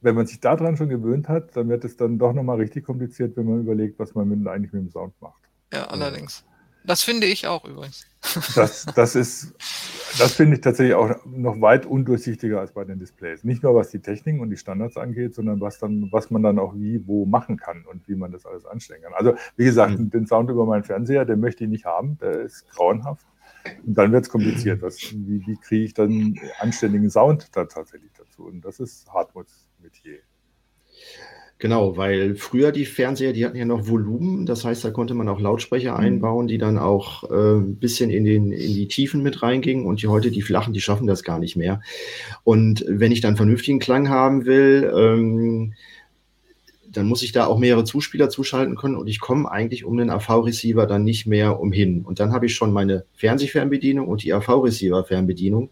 [0.00, 3.36] wenn man sich daran schon gewöhnt hat, dann wird es dann doch nochmal richtig kompliziert,
[3.36, 5.42] wenn man überlegt, was man mit, eigentlich mit dem Sound macht.
[5.72, 6.44] Ja, allerdings.
[6.84, 8.06] Das finde ich auch übrigens.
[8.54, 9.54] Das, das ist,
[10.18, 13.44] das finde ich tatsächlich auch noch weit undurchsichtiger als bei den Displays.
[13.44, 16.58] Nicht nur was die Technik und die Standards angeht, sondern was dann, was man dann
[16.58, 19.14] auch wie, wo machen kann und wie man das alles anstellen kann.
[19.14, 20.10] Also, wie gesagt, mhm.
[20.10, 23.26] den Sound über meinen Fernseher, den möchte ich nicht haben, der ist grauenhaft.
[23.84, 24.82] Und dann wird es kompliziert.
[24.82, 28.44] Was, wie, wie kriege ich dann anständigen Sound da tatsächlich dazu?
[28.44, 30.18] Und das ist Hartmuts Metier.
[31.58, 35.28] Genau, weil früher die Fernseher, die hatten ja noch Volumen, das heißt, da konnte man
[35.28, 36.04] auch Lautsprecher mhm.
[36.04, 40.02] einbauen, die dann auch äh, ein bisschen in, den, in die Tiefen mit reingingen und
[40.02, 41.80] die heute, die flachen, die schaffen das gar nicht mehr.
[42.44, 45.72] Und wenn ich dann vernünftigen Klang haben will, ähm,
[46.90, 50.10] dann muss ich da auch mehrere Zuspieler zuschalten können und ich komme eigentlich um den
[50.10, 52.02] AV-Receiver dann nicht mehr umhin.
[52.04, 55.70] Und dann habe ich schon meine Fernsehfernbedienung und die AV-Receiver-Fernbedienung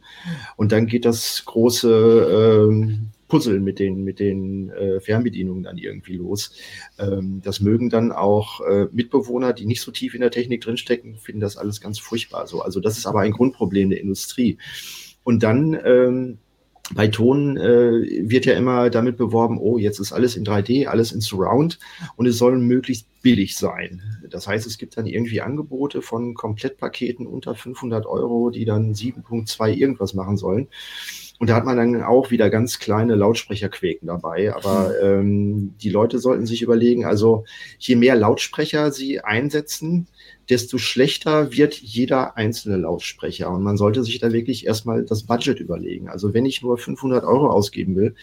[0.57, 6.15] und dann geht das große ähm, Puzzeln mit den, mit den äh, Fernbedienungen dann irgendwie
[6.15, 6.53] los.
[7.01, 11.17] Ähm, das mögen dann auch äh, Mitbewohner, die nicht so tief in der Technik drinstecken,
[11.19, 12.63] finden das alles ganz furchtbar so.
[12.63, 14.59] Also das ist aber ein Grundproblem der Industrie.
[15.25, 16.39] Und dann ähm,
[16.93, 21.13] bei Ton äh, wird ja immer damit beworben, oh, jetzt ist alles in 3D, alles
[21.13, 21.79] in Surround
[22.17, 24.03] und es soll möglichst billig sein.
[24.29, 29.73] Das heißt, es gibt dann irgendwie Angebote von Komplettpaketen unter 500 Euro, die dann 7.2
[29.73, 30.69] irgendwas machen sollen.
[31.41, 34.55] Und da hat man dann auch wieder ganz kleine Lautsprecherquäken dabei.
[34.55, 37.45] Aber ähm, die Leute sollten sich überlegen, also
[37.79, 40.07] je mehr Lautsprecher sie einsetzen,
[40.51, 43.51] desto schlechter wird jeder einzelne Lautsprecher.
[43.51, 46.09] Und man sollte sich da wirklich erstmal das Budget überlegen.
[46.09, 48.15] Also wenn ich nur 500 Euro ausgeben will,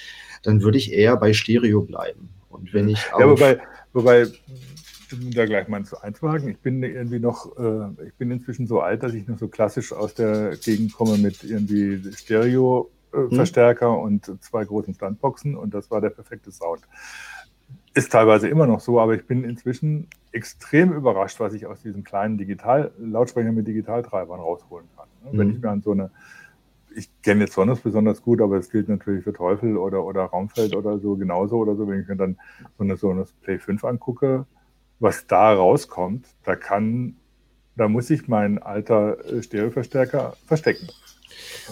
[0.43, 2.29] dann würde ich eher bei Stereo bleiben.
[2.49, 3.59] Und wenn ich ja, wobei,
[3.93, 4.27] wobei
[5.33, 6.49] da gleich mal zu einzuhaken.
[6.49, 9.91] Ich bin irgendwie noch, äh, ich bin inzwischen so alt, dass ich noch so klassisch
[9.91, 13.35] aus der Gegend komme mit irgendwie Stereo Mhm.
[13.35, 16.81] Verstärker und zwei großen Standboxen und das war der perfekte Sound.
[17.93, 22.03] Ist teilweise immer noch so, aber ich bin inzwischen extrem überrascht, was ich aus diesen
[22.03, 25.07] kleinen Digital Lautsprechern mit Digitaltreibern rausholen kann.
[25.31, 25.37] Mhm.
[25.37, 26.11] Wenn ich mir an so eine,
[26.95, 30.75] ich kenne jetzt Sonos besonders gut, aber es gilt natürlich für Teufel oder, oder Raumfeld
[30.75, 32.37] oder so genauso oder so, wenn ich mir dann
[32.77, 34.45] so eine Sonos Play 5 angucke,
[34.99, 37.15] was da rauskommt, da kann
[37.75, 40.87] Da muss ich meinen alter äh, Stereoverstärker verstecken.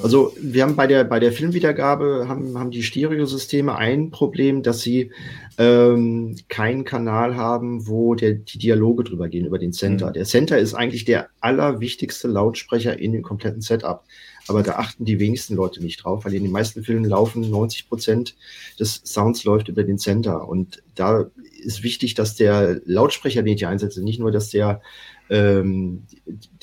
[0.01, 4.81] Also wir haben bei der, bei der Filmwiedergabe haben, haben die Stereosysteme ein Problem, dass
[4.81, 5.11] sie
[5.57, 10.09] ähm, keinen Kanal haben, wo der, die Dialoge drüber gehen, über den Center.
[10.09, 10.13] Mhm.
[10.13, 14.03] Der Center ist eigentlich der allerwichtigste Lautsprecher in dem kompletten Setup.
[14.47, 17.87] Aber da achten die wenigsten Leute nicht drauf, weil in den meisten Filmen laufen 90
[17.87, 18.35] Prozent
[18.79, 20.47] des Sounds läuft über den Center.
[20.47, 21.29] Und da
[21.63, 24.81] ist wichtig, dass der Lautsprecher, den ich einsetze, nicht nur, dass der,
[25.29, 26.03] ähm,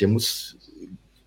[0.00, 0.55] der muss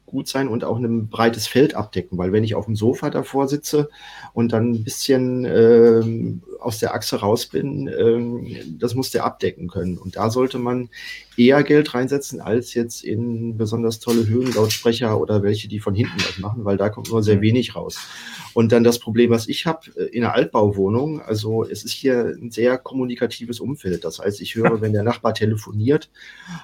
[0.10, 3.48] gut sein und auch ein breites Feld abdecken, weil wenn ich auf dem Sofa davor
[3.48, 3.90] sitze
[4.34, 9.68] und dann ein bisschen ähm, aus der Achse raus bin, ähm, das muss der abdecken
[9.68, 9.98] können.
[9.98, 10.90] Und da sollte man
[11.38, 16.38] eher Geld reinsetzen als jetzt in besonders tolle Höhenlautsprecher oder welche, die von hinten was
[16.38, 17.42] machen, weil da kommt nur sehr mhm.
[17.42, 17.98] wenig raus.
[18.54, 22.36] Und dann das Problem, was ich habe äh, in einer Altbauwohnung, also es ist hier
[22.38, 24.04] ein sehr kommunikatives Umfeld.
[24.04, 26.10] Das heißt, ich höre, wenn der Nachbar telefoniert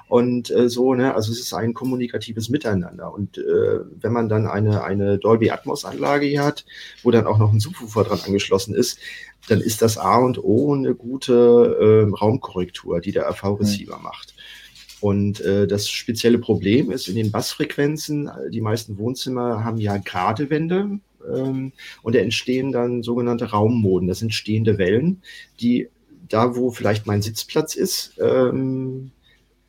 [0.09, 3.13] und äh, so, ne, also es ist ein kommunikatives Miteinander.
[3.13, 6.65] Und äh, wenn man dann eine, eine Dolby Atmos Anlage hier hat,
[7.03, 8.99] wo dann auch noch ein Subwoofer dran angeschlossen ist,
[9.47, 14.03] dann ist das A und O eine gute äh, Raumkorrektur, die der RV-Receiver mhm.
[14.03, 14.33] macht.
[15.01, 20.49] Und äh, das spezielle Problem ist in den Bassfrequenzen, die meisten Wohnzimmer haben ja gerade
[20.49, 20.99] Wände
[21.33, 24.07] ähm, und da entstehen dann sogenannte Raummoden.
[24.07, 25.21] Das sind stehende Wellen,
[25.59, 25.89] die
[26.27, 29.11] da, wo vielleicht mein Sitzplatz ist, ähm,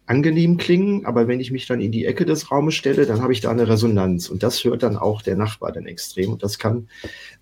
[0.06, 3.32] angenehm klingen, aber wenn ich mich dann in die Ecke des Raumes stelle, dann habe
[3.32, 6.58] ich da eine Resonanz und das hört dann auch der Nachbar dann extrem und das
[6.58, 6.88] kann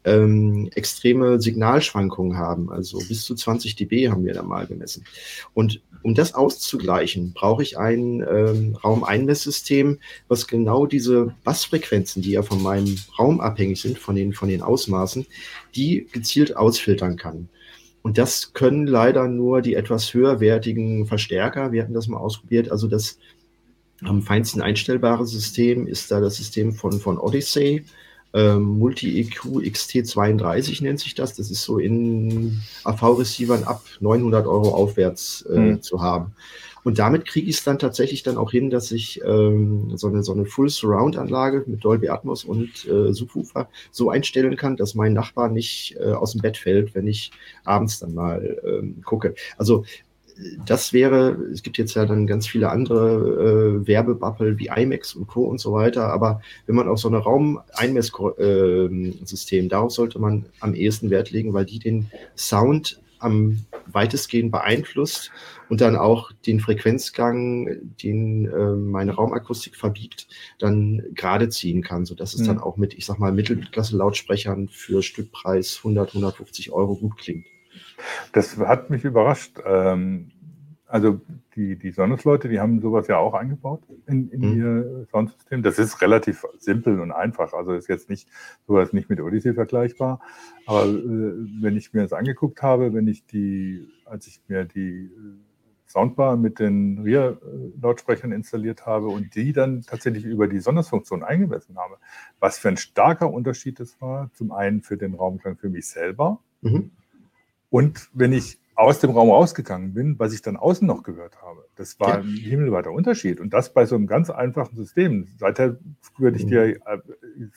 [0.05, 5.05] ähm, extreme Signalschwankungen haben, also bis zu 20 dB haben wir da mal gemessen.
[5.53, 9.99] Und um das auszugleichen, brauche ich ein ähm, Raumeinmesssystem,
[10.29, 14.61] was genau diese Bassfrequenzen, die ja von meinem Raum abhängig sind, von den, von den
[14.61, 15.27] Ausmaßen,
[15.75, 17.49] die gezielt ausfiltern kann.
[18.05, 21.73] Und das können leider nur die etwas höherwertigen Verstärker.
[21.73, 22.71] Wir hatten das mal ausprobiert.
[22.71, 23.19] Also das
[24.03, 27.87] am feinsten einstellbare System ist da das System von, von Odyssey.
[28.35, 31.35] Ähm, Multi-EQ XT32 nennt sich das.
[31.35, 35.81] Das ist so in AV-Receivern ab 900 Euro aufwärts äh, mhm.
[35.81, 36.35] zu haben.
[36.85, 40.23] Und damit kriege ich es dann tatsächlich dann auch hin, dass ich ähm, so eine,
[40.23, 44.95] so eine Full Surround Anlage mit Dolby Atmos und äh, Subwoofer so einstellen kann, dass
[44.95, 47.33] mein Nachbar nicht äh, aus dem Bett fällt, wenn ich
[47.65, 49.35] abends dann mal ähm, gucke.
[49.57, 49.85] Also
[50.67, 55.29] das wäre, es gibt jetzt ja dann ganz viele andere äh, Werbebappel wie IMAX und
[55.29, 55.45] Co.
[55.45, 60.75] und so weiter, aber wenn man auf so eine Raumeinmesssystem, äh, darauf sollte man am
[60.75, 65.31] ehesten Wert legen, weil die den Sound am weitestgehend beeinflusst
[65.69, 67.69] und dann auch den Frequenzgang,
[68.03, 72.47] den äh, meine Raumakustik verbiegt, dann gerade ziehen kann, sodass es mhm.
[72.47, 77.47] dann auch mit, ich sag mal, Mittelklasse-Lautsprechern für Stückpreis 100, 150 Euro gut klingt.
[78.33, 79.59] Das hat mich überrascht.
[79.67, 80.31] Ähm,
[80.95, 81.21] also
[81.57, 84.57] die, die Sonos-Leute, die haben sowas ja auch eingebaut in, in mhm.
[84.57, 85.61] ihr Soundsystem.
[85.65, 87.53] Das ist relativ simpel und einfach.
[87.53, 88.29] Also ist jetzt nicht
[88.69, 90.21] sowas nicht mit Odyssey vergleichbar.
[90.67, 95.07] Aber äh, wenn ich mir das angeguckt habe, wenn ich die, als ich mir die
[95.07, 101.77] äh, Soundbar mit den RIA-Lautsprechern installiert habe und die dann tatsächlich über die Sonos-Funktion eingemessen
[101.77, 101.97] habe,
[102.39, 104.31] was für ein starker Unterschied das war.
[104.35, 106.39] Zum einen für den Raumklang für mich selber.
[106.61, 106.93] Mhm.
[107.69, 111.65] Und wenn ich aus dem Raum rausgegangen bin, was ich dann außen noch gehört habe.
[111.77, 112.15] Das war ja.
[112.17, 113.41] ein himmelweiter Unterschied.
[113.41, 115.29] Und das bei so einem ganz einfachen System.
[115.39, 115.77] Seither
[116.19, 116.99] würde ich dir äh,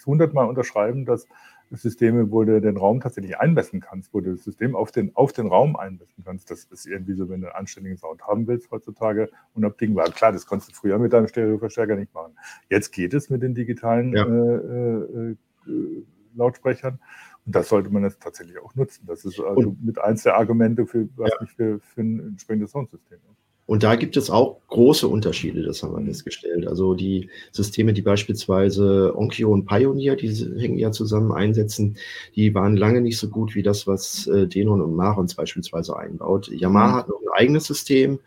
[0.05, 1.27] hundertmal unterschreiben, dass
[1.71, 5.33] Systeme, wo du den Raum tatsächlich einmessen kannst, wo du das System auf den, auf
[5.33, 6.49] den Raum einmessen kannst.
[6.49, 10.11] Das ist irgendwie so, wenn du einen anständigen Sound haben willst heutzutage, unabdingbar.
[10.11, 12.33] Klar, das konntest du früher mit deinem Stereoverstärker nicht machen.
[12.69, 14.25] Jetzt geht es mit den digitalen ja.
[14.25, 15.35] äh, äh,
[15.67, 16.03] äh
[16.35, 16.99] Lautsprechern.
[17.47, 19.05] Und das sollte man jetzt tatsächlich auch nutzen.
[19.07, 21.37] Das ist also und, mit eins der Argumente, für, was ja.
[21.41, 23.37] mich für, für ein entsprechendes Soundsystem ist.
[23.67, 26.07] Und da gibt es auch große Unterschiede, das haben wir mhm.
[26.07, 26.67] festgestellt.
[26.67, 31.97] Also die Systeme, die beispielsweise Onkyo und Pioneer, die hängen ja zusammen, einsetzen,
[32.35, 36.47] die waren lange nicht so gut wie das, was äh, Denon und Marons beispielsweise einbaut.
[36.49, 36.95] Yamaha mhm.
[36.95, 38.19] hat noch ein eigenes System,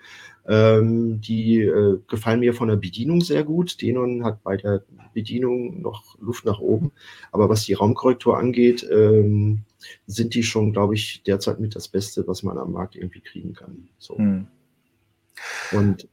[0.50, 3.80] ähm, die äh, gefallen mir von der Bedienung sehr gut.
[3.80, 4.82] Denon hat bei der
[5.14, 6.90] Bedienung noch Luft nach oben.
[7.30, 9.60] Aber was die Raumkorrektur angeht, ähm,
[10.08, 13.54] sind die schon, glaube ich, derzeit mit das Beste, was man am Markt irgendwie kriegen
[13.54, 13.88] kann.
[13.98, 14.18] So.
[14.18, 14.48] Hm.
[15.70, 16.08] Und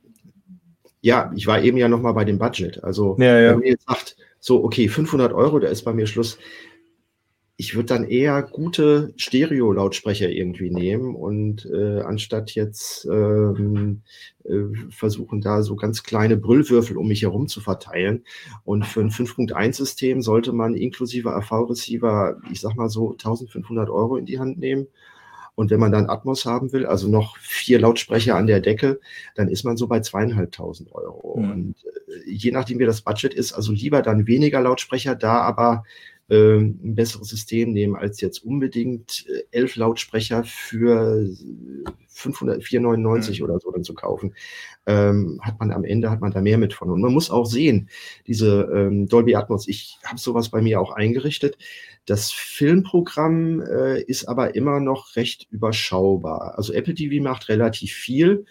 [1.02, 2.84] ja, ich war eben ja noch mal bei dem Budget.
[2.84, 3.52] Also ja, ja.
[3.54, 6.38] wenn ihr jetzt sagt, so, okay, 500 Euro, da ist bei mir Schluss
[7.60, 14.04] ich würde dann eher gute Stereo-Lautsprecher irgendwie nehmen und äh, anstatt jetzt ähm,
[14.44, 18.24] äh, versuchen, da so ganz kleine Brüllwürfel um mich herum zu verteilen.
[18.64, 24.28] Und für ein 5.1-System sollte man inklusive AV-Receiver, ich sag mal so, 1500 Euro in
[24.28, 24.86] die Hand nehmen.
[25.56, 29.00] Und wenn man dann Atmos haben will, also noch vier Lautsprecher an der Decke,
[29.34, 31.40] dann ist man so bei zweieinhalbtausend Euro.
[31.40, 31.52] Mhm.
[31.52, 35.84] Und äh, je nachdem, wie das Budget ist, also lieber dann weniger Lautsprecher da, aber
[36.30, 41.30] äh, ein besseres System nehmen, als jetzt unbedingt äh, elf Lautsprecher für
[42.14, 43.44] 504,99 mhm.
[43.46, 44.34] oder so dann zu kaufen.
[44.86, 46.90] Ähm, hat man am Ende hat man da mehr mit von.
[46.90, 47.90] Und man muss auch sehen,
[48.26, 51.58] diese ähm, Dolby Atmos, ich habe sowas bei mir auch eingerichtet.
[52.06, 56.58] Das Filmprogramm äh, ist aber immer noch recht überschaubar.
[56.58, 58.46] Also Apple TV macht relativ viel,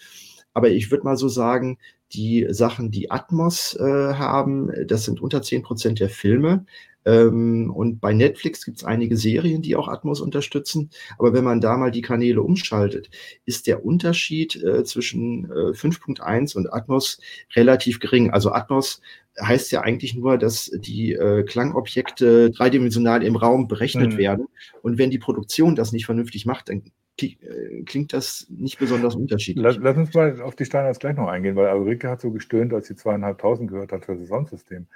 [0.55, 1.79] aber ich würde mal so sagen,
[2.13, 6.65] die Sachen, die Atmos äh, haben, das sind unter 10 Prozent der Filme.
[7.07, 10.91] Ähm, und bei Netflix gibt es einige Serien, die auch Atmos unterstützen.
[11.19, 13.09] Aber wenn man da mal die Kanäle umschaltet,
[13.47, 17.21] ist der Unterschied äh, zwischen äh, 5.1 und Atmos
[17.55, 18.33] relativ gering.
[18.33, 19.01] Also Atmos
[19.41, 24.19] heißt ja eigentlich nur, dass die äh, Klangobjekte dreidimensional im Raum berechnet mhm.
[24.19, 24.47] werden.
[24.83, 26.83] Und wenn die Produktion das nicht vernünftig macht, dann
[27.21, 29.63] äh, klingt das nicht besonders unterschiedlich.
[29.63, 32.73] Lass, lass uns mal auf die Standards gleich noch eingehen, weil Ulrike hat so gestöhnt,
[32.73, 34.87] als sie zweieinhalbtausend gehört hat für das Soundsystem.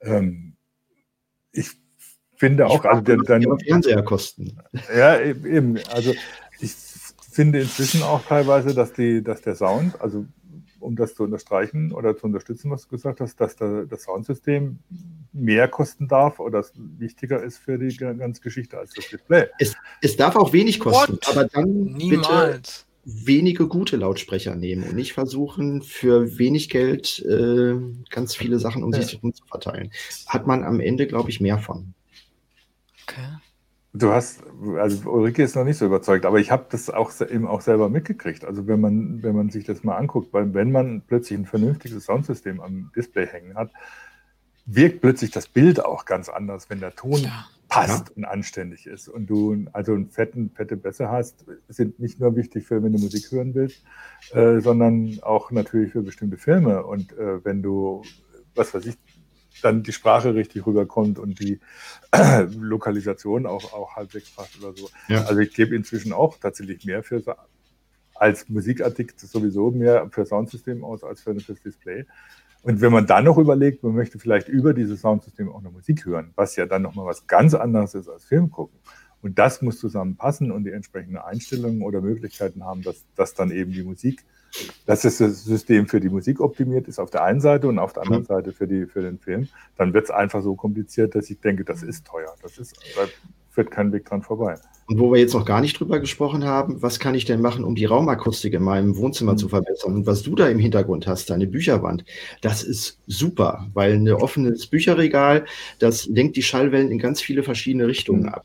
[0.00, 0.54] Ähm,
[1.58, 1.70] ich
[2.36, 4.58] finde auch, also der, dann, Fernseher kosten.
[4.94, 5.78] Ja, e-, eben.
[5.90, 6.14] Also
[6.60, 6.72] ich
[7.32, 10.24] finde inzwischen auch teilweise, dass die, dass der Sound, also
[10.80, 14.78] um das zu unterstreichen oder zu unterstützen, was du gesagt hast, dass der, das Soundsystem
[15.32, 16.64] mehr kosten darf oder
[16.98, 19.46] wichtiger ist für die ganze Geschichte als das Display.
[19.58, 21.28] Es, es darf auch wenig kosten, What?
[21.28, 22.86] aber dann Niemals.
[22.86, 27.74] bitte wenige gute Lautsprecher nehmen und nicht versuchen, für wenig Geld äh,
[28.10, 29.00] ganz viele Sachen um ja.
[29.00, 29.90] sich herum zu verteilen.
[30.26, 31.94] Hat man am Ende, glaube ich, mehr von.
[33.04, 33.38] Okay.
[33.94, 34.42] Du hast,
[34.78, 37.88] also Ulrike ist noch nicht so überzeugt, aber ich habe das auch eben auch selber
[37.88, 38.44] mitgekriegt.
[38.44, 42.04] Also wenn man, wenn man sich das mal anguckt, weil wenn man plötzlich ein vernünftiges
[42.04, 43.70] Soundsystem am Display hängen hat,
[44.70, 47.46] wirkt plötzlich das Bild auch ganz anders, wenn der Ton ja.
[47.68, 48.14] passt ja.
[48.16, 49.08] und anständig ist.
[49.08, 52.98] Und du also einen fetten, fette Bässe hast, sind nicht nur wichtig für, wenn du
[52.98, 53.82] Musik hören willst,
[54.32, 56.84] äh, sondern auch natürlich für bestimmte Filme.
[56.84, 58.02] Und äh, wenn du,
[58.54, 58.96] was weiß ich,
[59.62, 61.60] dann die Sprache richtig rüberkommt und die
[62.12, 64.90] äh, Lokalisation auch, auch halbwegs passt oder so.
[65.08, 65.24] Ja.
[65.24, 67.22] Also ich gebe inzwischen auch tatsächlich mehr für
[68.14, 72.04] als Musikartikel sowieso mehr für Soundsystem aus als für das Display.
[72.62, 76.04] Und wenn man dann noch überlegt, man möchte vielleicht über dieses Soundsystem auch eine Musik
[76.04, 78.78] hören, was ja dann nochmal was ganz anderes ist als Film gucken.
[79.22, 83.72] Und das muss zusammenpassen und die entsprechenden Einstellungen oder Möglichkeiten haben, dass, dass dann eben
[83.72, 84.24] die Musik,
[84.86, 88.04] dass das System für die Musik optimiert ist auf der einen Seite und auf der
[88.04, 91.40] anderen Seite für, die, für den Film, dann wird es einfach so kompliziert, dass ich
[91.40, 92.34] denke, das ist teuer.
[92.42, 92.78] Das ist,
[93.58, 94.54] führt kein Weg dran vorbei.
[94.86, 97.64] Und wo wir jetzt noch gar nicht drüber gesprochen haben, was kann ich denn machen,
[97.64, 99.38] um die Raumakustik in meinem Wohnzimmer mhm.
[99.38, 99.96] zu verbessern?
[99.96, 102.04] Und was du da im Hintergrund hast, deine Bücherwand,
[102.40, 105.44] das ist super, weil ein offenes Bücherregal,
[105.80, 108.28] das lenkt die Schallwellen in ganz viele verschiedene Richtungen mhm.
[108.28, 108.44] ab.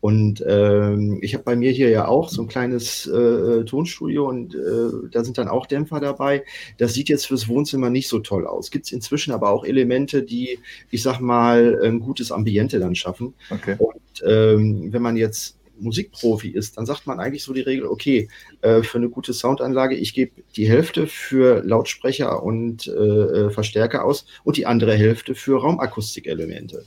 [0.00, 4.54] Und ähm, ich habe bei mir hier ja auch so ein kleines äh, Tonstudio und
[4.54, 6.44] äh, da sind dann auch Dämpfer dabei.
[6.78, 8.70] Das sieht jetzt fürs Wohnzimmer nicht so toll aus.
[8.70, 10.58] Gibt es inzwischen aber auch Elemente, die,
[10.90, 13.34] ich sag mal, ein gutes Ambiente dann schaffen.
[13.50, 13.76] Okay.
[13.78, 18.28] Und ähm, wenn man jetzt Musikprofi ist, dann sagt man eigentlich so die Regel, okay,
[18.62, 24.04] äh, für eine gute Soundanlage, ich gebe die Hälfte für Lautsprecher und äh, äh Verstärker
[24.04, 26.84] aus und die andere Hälfte für Raumakustikelemente.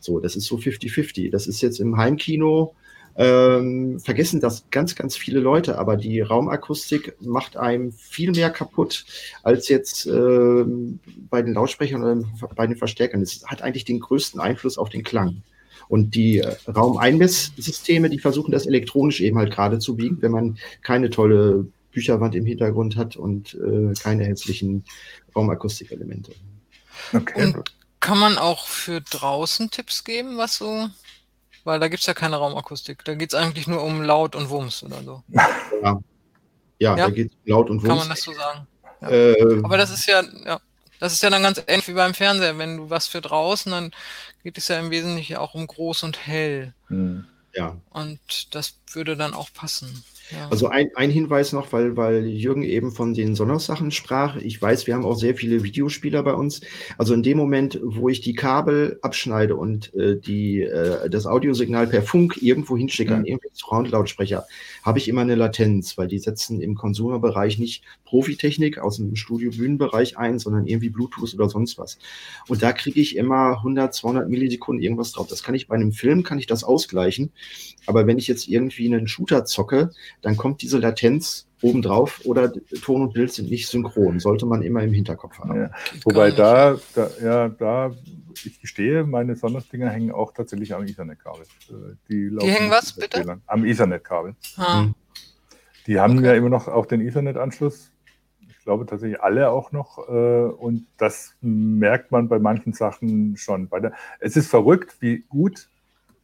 [0.00, 1.30] So, das ist so 50-50.
[1.30, 2.74] Das ist jetzt im Heimkino,
[3.16, 9.04] ähm, vergessen das ganz, ganz viele Leute, aber die Raumakustik macht einem viel mehr kaputt
[9.42, 10.64] als jetzt äh,
[11.28, 12.24] bei den Lautsprechern oder
[12.54, 13.20] bei den Verstärkern.
[13.20, 15.42] Es hat eigentlich den größten Einfluss auf den Klang.
[15.88, 20.58] Und die äh, Raumeinmesssysteme, die versuchen das elektronisch eben halt gerade zu biegen, wenn man
[20.82, 24.84] keine tolle Bücherwand im Hintergrund hat und äh, keine hässlichen
[25.34, 26.32] Raumakustikelemente.
[27.12, 27.46] Okay.
[27.46, 27.64] Und
[28.00, 30.90] kann man auch für draußen Tipps geben, was so
[31.64, 33.04] weil da gibt es ja keine Raumakustik.
[33.04, 35.22] Da geht es eigentlich nur um Laut und Wumms oder so.
[35.82, 35.98] Ja,
[36.78, 37.06] ja, ja?
[37.06, 37.88] da geht es um Laut und Wumms.
[37.88, 38.66] Kann man das so sagen?
[39.00, 39.08] Ja.
[39.08, 40.60] Äh, Aber das ist ja, ja,
[40.98, 42.58] das ist ja dann ganz ähnlich wie beim Fernseher.
[42.58, 43.92] Wenn du was für draußen, dann
[44.42, 46.74] geht es ja im Wesentlichen auch um groß und hell.
[46.88, 47.26] Mhm.
[47.54, 47.76] Ja.
[47.90, 50.04] Und das würde dann auch passen.
[50.50, 54.36] Also ein, ein Hinweis noch, weil, weil Jürgen eben von den Sonos-Sachen sprach.
[54.36, 56.60] Ich weiß, wir haben auch sehr viele Videospieler bei uns.
[56.98, 61.86] Also in dem Moment, wo ich die Kabel abschneide und äh, die, äh, das Audiosignal
[61.86, 63.18] per Funk irgendwo hinschicke mhm.
[63.18, 64.46] an irgendwelche Surround-Lautsprecher,
[64.82, 70.18] habe ich immer eine Latenz, weil die setzen im Konsumerbereich nicht Profitechnik aus dem Studio-Bühnenbereich
[70.18, 71.98] ein, sondern irgendwie Bluetooth oder sonst was.
[72.48, 75.28] Und da kriege ich immer 100, 200 Millisekunden irgendwas drauf.
[75.28, 77.30] Das kann ich bei einem Film, kann ich das ausgleichen.
[77.86, 79.90] Aber wenn ich jetzt irgendwie einen Shooter zocke,
[80.22, 82.52] dann kommt diese Latenz obendrauf oder
[82.82, 84.18] Ton und Bild sind nicht synchron.
[84.18, 85.62] Sollte man immer im Hinterkopf haben.
[85.62, 85.70] Ja.
[86.04, 87.92] Wobei da, da, ja, da,
[88.44, 91.42] ich gestehe, meine Sonos-Dinger hängen auch tatsächlich am Ethernet-Kabel.
[91.42, 91.72] Äh,
[92.08, 93.40] die, die hängen was, bitte?
[93.46, 94.34] Am Ethernet-Kabel.
[94.56, 94.82] Ah.
[94.82, 94.94] Hm.
[95.86, 96.26] Die haben okay.
[96.26, 97.92] ja immer noch auch den Ethernet-Anschluss.
[98.48, 100.08] Ich glaube tatsächlich alle auch noch.
[100.08, 103.68] Äh, und das merkt man bei manchen Sachen schon.
[103.70, 105.68] Der, es ist verrückt, wie gut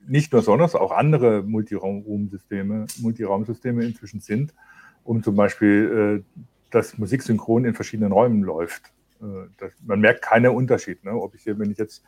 [0.06, 4.54] nicht nur Sonos, auch andere Multiraumsysteme, Multiraumsysteme inzwischen sind,
[5.04, 8.92] um zum Beispiel, äh, dass Musik synchron in verschiedenen Räumen läuft.
[9.20, 11.04] Äh, man merkt keinen Unterschied.
[11.04, 11.12] Ne?
[11.12, 12.04] Ob ich hier, wenn ich jetzt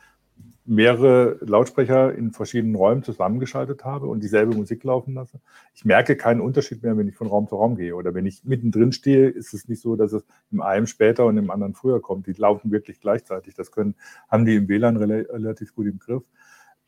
[0.65, 5.39] mehrere Lautsprecher in verschiedenen Räumen zusammengeschaltet habe und dieselbe Musik laufen lasse.
[5.73, 7.95] Ich merke keinen Unterschied mehr, wenn ich von Raum zu Raum gehe.
[7.95, 11.37] Oder wenn ich mittendrin stehe, ist es nicht so, dass es im einen später und
[11.37, 12.27] im anderen früher kommt.
[12.27, 13.55] Die laufen wirklich gleichzeitig.
[13.55, 13.95] Das können,
[14.29, 16.23] haben die im WLAN relativ gut im Griff.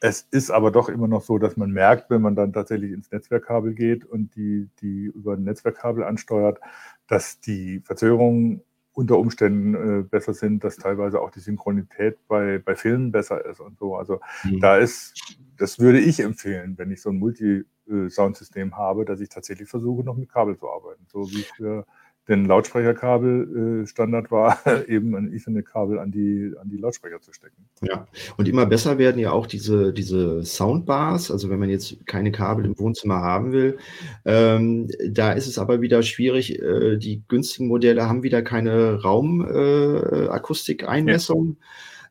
[0.03, 3.11] Es ist aber doch immer noch so, dass man merkt, wenn man dann tatsächlich ins
[3.11, 6.59] Netzwerkkabel geht und die, die über ein Netzwerkkabel ansteuert,
[7.07, 12.75] dass die Verzögerungen unter Umständen äh, besser sind, dass teilweise auch die Synchronität bei, bei
[12.75, 13.95] Filmen besser ist und so.
[13.95, 14.59] Also mhm.
[14.59, 19.69] da ist, das würde ich empfehlen, wenn ich so ein Multi-Soundsystem habe, dass ich tatsächlich
[19.69, 21.05] versuche, noch mit Kabel zu arbeiten.
[21.11, 21.85] So wie für
[22.27, 27.65] den Lautsprecherkabel äh, Standard war, eben ein Ethernet-Kabel an die, an die Lautsprecher zu stecken.
[27.81, 28.07] Ja,
[28.37, 32.63] und immer besser werden ja auch diese, diese Soundbars, also wenn man jetzt keine Kabel
[32.65, 33.77] im Wohnzimmer haben will.
[34.25, 41.57] Ähm, da ist es aber wieder schwierig, äh, die günstigen Modelle haben wieder keine Raumakustikeinmessung.
[41.57, 41.59] Äh,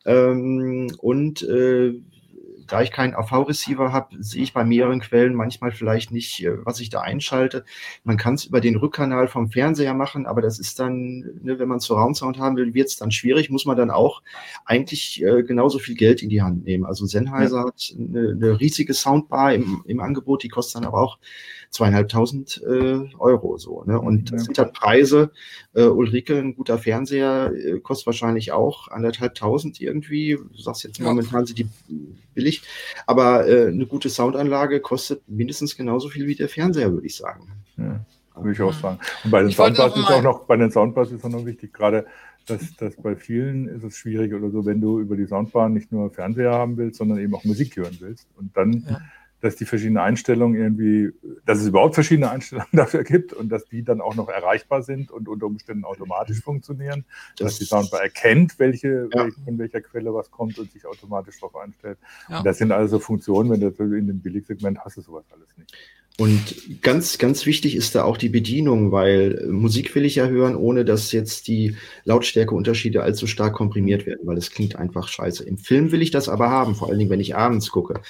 [0.05, 1.93] ähm, und äh,
[2.71, 6.79] da ich keinen AV-Receiver habe, sehe ich bei mehreren Quellen manchmal vielleicht nicht, äh, was
[6.79, 7.65] ich da einschalte.
[8.05, 11.67] Man kann es über den Rückkanal vom Fernseher machen, aber das ist dann, ne, wenn
[11.67, 14.21] man Surround-Sound haben will, wird es dann schwierig, muss man dann auch
[14.65, 16.85] eigentlich äh, genauso viel Geld in die Hand nehmen.
[16.85, 17.65] Also Sennheiser ja.
[17.65, 21.17] hat eine, eine, riesige Soundbar im, im Angebot, die kostet dann aber auch
[21.71, 23.83] zweieinhalbtausend äh, Euro so.
[23.85, 23.99] Ne?
[23.99, 25.31] Und das sind halt Preise.
[25.73, 30.35] Äh, Ulrike, ein guter Fernseher, äh, kostet wahrscheinlich auch anderthalbtausend irgendwie.
[30.35, 31.69] Du sagst jetzt momentan sind die
[32.35, 32.61] billig,
[33.07, 37.47] aber äh, eine gute Soundanlage kostet mindestens genauso viel wie der Fernseher, würde ich sagen.
[37.77, 38.05] Ja,
[38.35, 38.99] würde ich auch sagen.
[39.23, 42.05] Und bei den Soundbars ist auch noch, bei den Soundbars ist auch noch wichtig, gerade
[42.47, 45.91] dass, dass bei vielen ist es schwierig oder so, wenn du über die Soundbar nicht
[45.91, 48.27] nur Fernseher haben willst, sondern eben auch Musik hören willst.
[48.35, 48.99] Und dann ja
[49.41, 51.11] dass die verschiedenen Einstellungen irgendwie,
[51.45, 55.11] dass es überhaupt verschiedene Einstellungen dafür gibt und dass die dann auch noch erreichbar sind
[55.11, 57.05] und unter Umständen automatisch funktionieren,
[57.37, 59.27] das dass die Soundbar erkennt, welche, ja.
[59.43, 61.97] von welcher Quelle was kommt und sich automatisch darauf einstellt.
[62.29, 62.39] Ja.
[62.39, 65.75] Und das sind also Funktionen, wenn du in dem Billigsegment hast du sowas alles nicht.
[66.21, 70.55] Und ganz, ganz wichtig ist da auch die Bedienung, weil Musik will ich ja hören,
[70.55, 75.43] ohne dass jetzt die Lautstärkeunterschiede allzu stark komprimiert werden, weil es klingt einfach scheiße.
[75.43, 78.01] Im Film will ich das aber haben, vor allen Dingen, wenn ich abends gucke.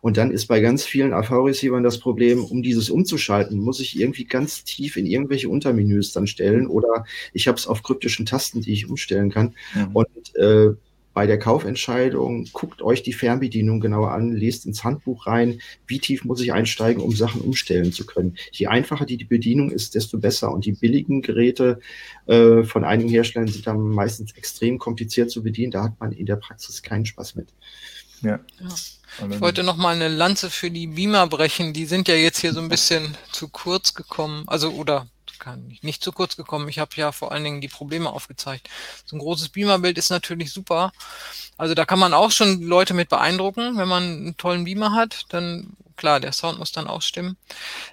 [0.00, 4.26] Und dann ist bei ganz vielen AV-Receivern das Problem, um dieses umzuschalten, muss ich irgendwie
[4.26, 8.74] ganz tief in irgendwelche Untermenüs dann stellen oder ich habe es auf kryptischen Tasten, die
[8.74, 9.56] ich umstellen kann.
[9.74, 9.88] Mhm.
[9.92, 10.68] Und äh,
[11.16, 16.26] bei der Kaufentscheidung, guckt euch die Fernbedienung genauer an, lest ins Handbuch rein, wie tief
[16.26, 18.36] muss ich einsteigen, um Sachen umstellen zu können.
[18.52, 20.52] Je einfacher die, die Bedienung ist, desto besser.
[20.52, 21.80] Und die billigen Geräte
[22.26, 25.70] äh, von einigen Herstellern sind dann meistens extrem kompliziert zu bedienen.
[25.72, 27.48] Da hat man in der Praxis keinen Spaß mit.
[28.20, 28.38] Ja.
[28.60, 29.26] ja.
[29.30, 31.72] Ich wollte noch mal eine Lanze für die Beamer brechen.
[31.72, 34.44] Die sind ja jetzt hier so ein bisschen zu kurz gekommen.
[34.48, 35.06] Also, oder
[35.38, 36.68] kann ich nicht zu kurz gekommen.
[36.68, 38.68] Ich habe ja vor allen Dingen die Probleme aufgezeigt.
[39.04, 40.92] So ein großes Beamerbild ist natürlich super.
[41.56, 45.26] Also da kann man auch schon Leute mit beeindrucken, wenn man einen tollen Beamer hat.
[45.30, 47.36] Dann klar, der Sound muss dann auch stimmen.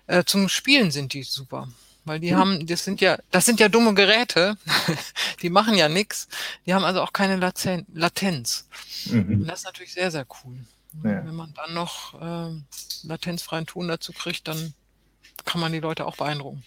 [0.07, 1.67] Äh, zum Spielen sind die super.
[2.05, 2.37] Weil die hm.
[2.37, 4.57] haben, das sind ja, das sind ja dumme Geräte,
[5.41, 6.27] die machen ja nichts.
[6.65, 8.67] Die haben also auch keine Laten Latenz.
[9.05, 9.41] Mhm.
[9.41, 10.57] Und das ist natürlich sehr, sehr cool.
[11.03, 11.25] Ja.
[11.25, 14.73] Wenn man dann noch äh, latenzfreien Ton dazu kriegt, dann
[15.45, 16.63] kann man die Leute auch beeindrucken.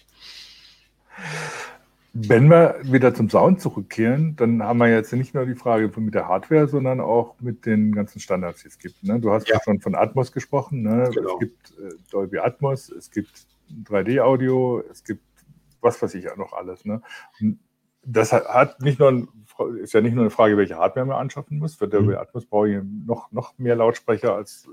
[2.13, 6.15] Wenn wir wieder zum Sound zurückkehren, dann haben wir jetzt nicht nur die Frage mit
[6.15, 9.03] der Hardware, sondern auch mit den ganzen Standards, die es gibt.
[9.03, 9.19] Ne?
[9.19, 9.59] Du hast ja.
[9.63, 10.81] schon von Atmos gesprochen.
[10.81, 11.11] Ne?
[11.13, 11.33] Genau.
[11.33, 13.45] Es gibt äh, Dolby Atmos, es gibt
[13.85, 15.21] 3D-Audio, es gibt
[15.79, 16.85] was weiß ich auch noch alles.
[16.85, 17.01] Ne?
[18.07, 19.27] das hat nicht nur ein,
[19.81, 21.75] ist ja nicht nur eine Frage, welche Hardware man anschaffen muss.
[21.75, 22.17] Für Dolby mhm.
[22.17, 24.69] Atmos brauche ich noch, noch mehr Lautsprecher als äh,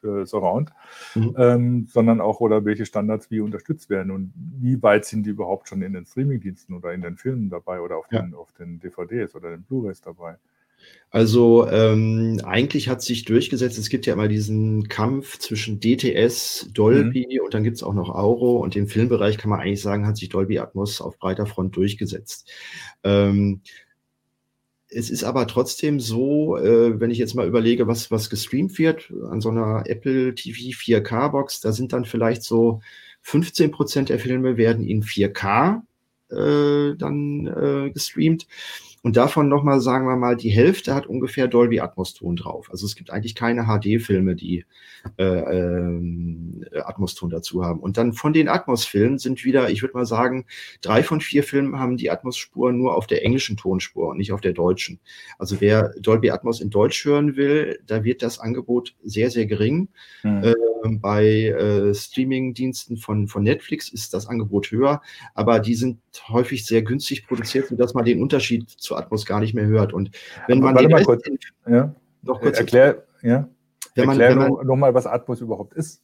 [0.00, 0.70] für Surround,
[1.14, 1.34] mhm.
[1.38, 5.68] ähm, sondern auch, oder welche Standards wie unterstützt werden und wie weit sind die überhaupt
[5.68, 8.22] schon in den Streamingdiensten oder in den Filmen dabei oder auf, ja.
[8.22, 10.36] den, auf den DVDs oder den Blu-rays dabei.
[11.10, 17.26] Also ähm, eigentlich hat sich durchgesetzt, es gibt ja immer diesen Kampf zwischen DTS, Dolby
[17.30, 17.44] mhm.
[17.44, 20.18] und dann gibt es auch noch Auro und im Filmbereich kann man eigentlich sagen, hat
[20.18, 22.50] sich Dolby Atmos auf breiter Front durchgesetzt.
[23.04, 23.62] Ähm,
[24.90, 29.12] es ist aber trotzdem so, äh, wenn ich jetzt mal überlege, was, was gestreamt wird
[29.30, 32.80] an so einer Apple TV 4K-Box, da sind dann vielleicht so
[33.22, 35.82] 15 Prozent der Filme werden in 4K
[36.30, 38.46] äh, dann äh, gestreamt
[39.02, 42.68] Und davon nochmal, sagen wir mal, die Hälfte hat ungefähr Dolby Atmos Ton drauf.
[42.70, 44.64] Also es gibt eigentlich keine HD-Filme, die
[45.18, 47.80] äh, äh, Atmos Ton dazu haben.
[47.80, 50.46] Und dann von den Atmos-Filmen sind wieder, ich würde mal sagen,
[50.80, 54.40] drei von vier Filmen haben die Atmos-Spur nur auf der englischen Tonspur und nicht auf
[54.40, 54.98] der deutschen.
[55.38, 59.88] Also wer Dolby Atmos in Deutsch hören will, da wird das Angebot sehr, sehr gering.
[60.24, 60.42] Mhm.
[60.42, 60.54] Äh,
[61.00, 65.00] bei äh, Streaming-Diensten von, von Netflix ist das Angebot höher,
[65.34, 65.98] aber die sind
[66.28, 69.92] häufig sehr günstig produziert, sodass man den Unterschied zu Atmos gar nicht mehr hört.
[69.92, 70.10] Und
[70.46, 71.22] wenn man Warte mal kurz,
[71.66, 71.94] ja.
[72.22, 73.48] noch kurz erklär, ja.
[73.94, 76.02] Wenn man, Erklär wenn man, noch mal, was Atmos überhaupt ist.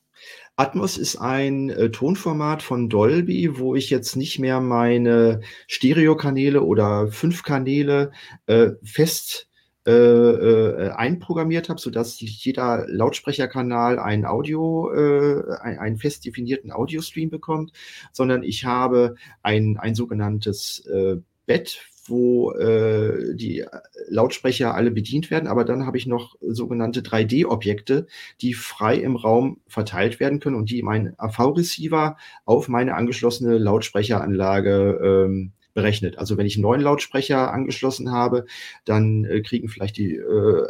[0.57, 7.09] Atmos ist ein äh, Tonformat von Dolby, wo ich jetzt nicht mehr meine Stereokanäle oder
[7.09, 8.13] fünf Kanäle
[8.47, 9.49] äh, fest
[9.87, 17.31] äh, äh, einprogrammiert habe, sodass jeder Lautsprecherkanal ein Audio, äh, ein, einen fest definierten Audiostream
[17.31, 17.73] bekommt,
[18.13, 21.17] sondern ich habe ein, ein sogenanntes äh,
[21.47, 23.65] Bett wo äh, die
[24.09, 28.07] Lautsprecher alle bedient werden, aber dann habe ich noch sogenannte 3D-Objekte,
[28.41, 35.01] die frei im Raum verteilt werden können und die mein AV-Receiver auf meine angeschlossene Lautsprecheranlage
[35.03, 36.19] ähm, berechnet.
[36.19, 38.47] Also wenn ich einen neuen Lautsprecher angeschlossen habe,
[38.85, 40.67] dann äh, kriegen vielleicht die äh,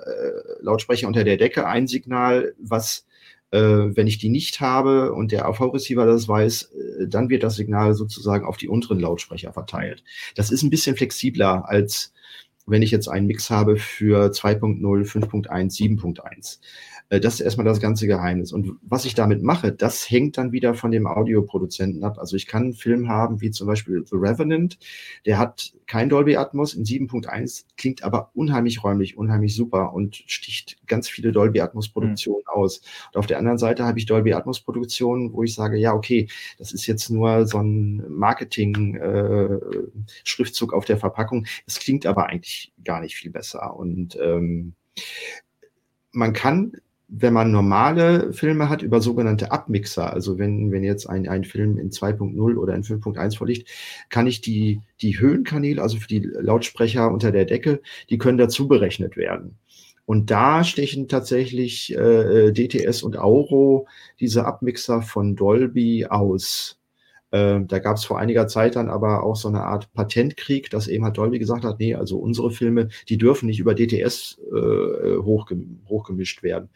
[0.61, 3.07] Lautsprecher unter der Decke ein Signal, was
[3.51, 7.57] äh, wenn ich die nicht habe und der AV-Receiver das weiß, äh, dann wird das
[7.57, 10.03] Signal sozusagen auf die unteren Lautsprecher verteilt.
[10.35, 12.13] Das ist ein bisschen flexibler als
[12.67, 16.59] wenn ich jetzt einen Mix habe für 2.0, 5.1, 7.1.
[17.15, 18.53] Äh, das ist erstmal das ganze Geheimnis.
[18.53, 22.19] Und was ich damit mache, das hängt dann wieder von dem Audioproduzenten ab.
[22.19, 24.79] Also ich kann einen Film haben, wie zum Beispiel The Revenant,
[25.27, 30.77] der hat kein Dolby Atmos in 7.1, klingt aber unheimlich räumlich, unheimlich super und sticht
[30.87, 32.63] ganz viele Dolby Atmos Produktionen mhm.
[32.63, 32.81] aus.
[33.13, 36.29] Und auf der anderen Seite habe ich Dolby Atmos Produktionen, wo ich sage, ja, okay,
[36.59, 39.59] das ist jetzt nur so ein Marketing äh,
[40.25, 41.47] Schriftzug auf der Verpackung.
[41.67, 44.75] Es klingt aber eigentlich gar nicht viel besser und ähm,
[46.15, 46.73] man kann
[47.09, 51.79] wenn man normale Filme hat über sogenannte Abmixer, also wenn, wenn jetzt ein, ein Film
[51.79, 53.69] in 2.0 oder in 5.1 vorliegt,
[54.09, 57.81] kann ich die, die Höhenkanäle, also für die Lautsprecher unter der Decke,
[58.11, 59.59] die können dazu berechnet werden.
[60.07, 63.87] Und da stechen tatsächlich äh, DTS und Auro
[64.21, 66.79] diese Abmixer von Dolby aus.
[67.35, 70.87] Äh, da gab es vor einiger Zeit dann aber auch so eine Art Patentkrieg, dass
[70.87, 75.17] eben halt Dolby gesagt hat, nee, also unsere Filme, die dürfen nicht über DTS äh,
[75.19, 76.69] hochgem hochgemischt werden.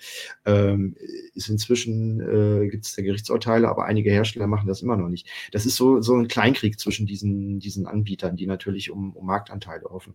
[0.45, 0.97] Ähm,
[1.35, 5.29] ist inzwischen äh, gibt es da Gerichtsurteile, aber einige Hersteller machen das immer noch nicht.
[5.53, 9.85] Das ist so, so ein Kleinkrieg zwischen diesen, diesen Anbietern, die natürlich um, um Marktanteile
[9.85, 10.15] hoffen.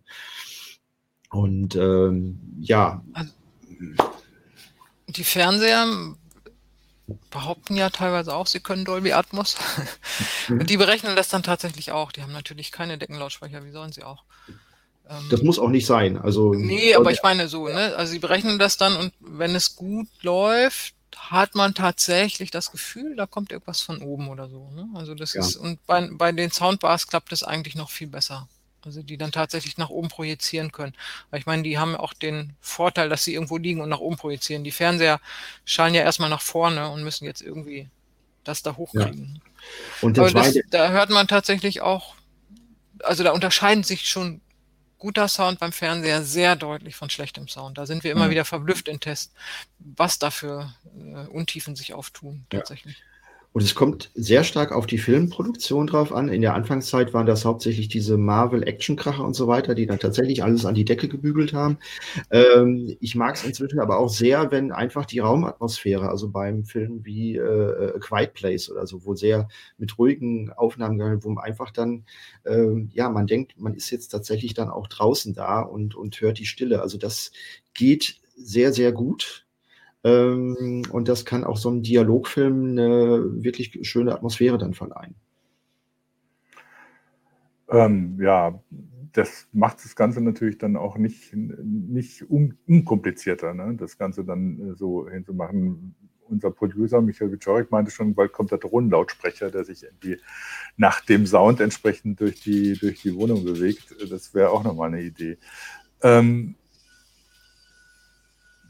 [1.30, 3.02] Und ähm, ja.
[5.08, 5.86] Die Fernseher
[7.30, 9.56] behaupten ja teilweise auch, sie können Dolby Atmos.
[10.48, 10.60] Mhm.
[10.60, 12.12] Und die berechnen das dann tatsächlich auch.
[12.12, 14.24] Die haben natürlich keine Deckenlautsprecher, wie sollen sie auch?
[15.08, 16.18] Ähm, das muss auch nicht sein.
[16.18, 17.94] Also, nee, aber ich meine so, ne?
[17.96, 23.16] Also sie berechnen das dann und wenn es gut läuft, hat man tatsächlich das Gefühl,
[23.16, 24.70] da kommt irgendwas von oben oder so.
[24.70, 24.88] Ne?
[24.94, 25.40] Also das ja.
[25.40, 28.48] ist, und bei, bei den Soundbars klappt es eigentlich noch viel besser.
[28.86, 30.94] Also die dann tatsächlich nach oben projizieren können.
[31.30, 34.16] Weil ich meine, die haben auch den Vorteil, dass sie irgendwo liegen und nach oben
[34.16, 34.64] projizieren.
[34.64, 35.20] Die Fernseher
[35.64, 37.88] schallen ja erstmal nach vorne und müssen jetzt irgendwie
[38.44, 39.40] das da hochkriegen.
[39.42, 39.78] Ja.
[40.02, 42.14] Und Aber das, da hört man tatsächlich auch,
[43.02, 44.40] also da unterscheiden sich schon
[44.98, 47.76] guter Sound beim Fernseher sehr deutlich von schlechtem Sound.
[47.76, 48.30] Da sind wir immer mhm.
[48.30, 49.34] wieder verblüfft in Tests,
[49.78, 52.96] was da für äh, Untiefen sich auftun tatsächlich.
[52.96, 53.04] Ja.
[53.54, 56.28] Und es kommt sehr stark auf die Filmproduktion drauf an.
[56.28, 60.64] In der Anfangszeit waren das hauptsächlich diese Marvel-Action-Kracher und so weiter, die dann tatsächlich alles
[60.64, 61.78] an die Decke gebügelt haben.
[62.32, 67.04] Ähm, ich mag es inzwischen aber auch sehr, wenn einfach die Raumatmosphäre, also beim Film
[67.04, 69.46] wie äh, Quiet Place oder so, wo sehr
[69.78, 72.06] mit ruhigen Aufnahmen gehandelt, wo man einfach dann,
[72.44, 76.40] ähm, ja, man denkt, man ist jetzt tatsächlich dann auch draußen da und, und hört
[76.40, 76.82] die Stille.
[76.82, 77.30] Also das
[77.72, 79.43] geht sehr, sehr gut
[80.04, 85.14] und das kann auch so einem Dialogfilm eine wirklich schöne Atmosphäre dann verleihen.
[87.70, 88.60] Ähm, ja,
[89.12, 93.76] das macht das Ganze natürlich dann auch nicht, nicht un, unkomplizierter, ne?
[93.78, 95.94] das Ganze dann äh, so hinzumachen.
[96.26, 100.18] Unser Producer Michael Wiczorek meinte schon, bald kommt der Drohnenlautsprecher, der sich irgendwie
[100.76, 103.94] nach dem Sound entsprechend durch die, durch die Wohnung bewegt.
[104.10, 105.38] Das wäre auch nochmal eine Idee.
[106.02, 106.56] Ähm,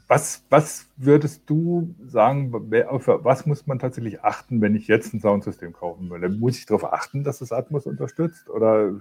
[0.07, 2.53] was, was würdest du sagen,
[2.87, 6.29] auf was muss man tatsächlich achten, wenn ich jetzt ein Soundsystem kaufen will?
[6.29, 8.99] Muss ich darauf achten, dass es Atmos unterstützt oder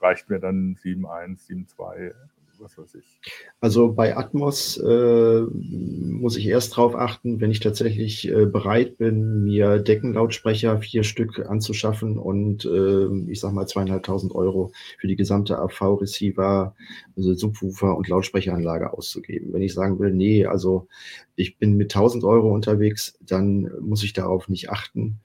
[0.00, 2.14] reicht mir dann 7.1, 7.2?
[2.58, 3.20] Was weiß ich?
[3.60, 9.44] Also bei Atmos äh, muss ich erst drauf achten, wenn ich tatsächlich äh, bereit bin,
[9.44, 15.58] mir Deckenlautsprecher vier Stück anzuschaffen und äh, ich sag mal zweieinhalbtausend Euro für die gesamte
[15.58, 16.74] AV-Receiver,
[17.16, 19.52] also Subwoofer und Lautsprecheranlage auszugeben.
[19.52, 20.88] Wenn ich sagen will, nee, also
[21.34, 25.20] ich bin mit 1000 Euro unterwegs, dann muss ich darauf nicht achten.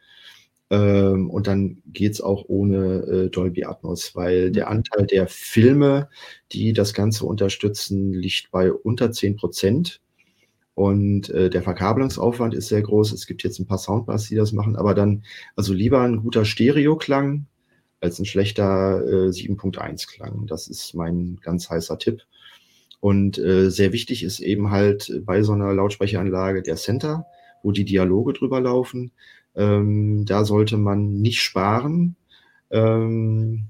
[0.71, 6.09] Ähm, und dann geht's auch ohne äh, Dolby Atmos, weil der Anteil der Filme,
[6.53, 9.99] die das Ganze unterstützen, liegt bei unter 10 Prozent.
[10.73, 13.11] Und äh, der Verkabelungsaufwand ist sehr groß.
[13.11, 15.23] Es gibt jetzt ein paar Soundbars, die das machen, aber dann,
[15.57, 17.47] also lieber ein guter Stereoklang
[17.99, 20.47] als ein schlechter äh, 7.1-Klang.
[20.47, 22.21] Das ist mein ganz heißer Tipp.
[23.01, 27.25] Und äh, sehr wichtig ist eben halt bei so einer Lautsprecheranlage der Center,
[27.61, 29.11] wo die Dialoge drüber laufen.
[29.55, 32.15] Ähm, da sollte man nicht sparen.
[32.69, 33.65] Ähm,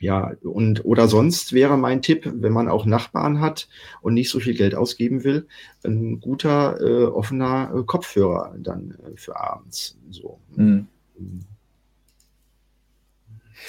[0.00, 3.68] ja, und oder sonst wäre mein Tipp, wenn man auch Nachbarn hat
[4.00, 5.46] und nicht so viel Geld ausgeben will,
[5.84, 9.98] ein guter äh, offener äh, Kopfhörer dann äh, für abends.
[10.10, 10.40] So.
[10.56, 10.86] Mhm.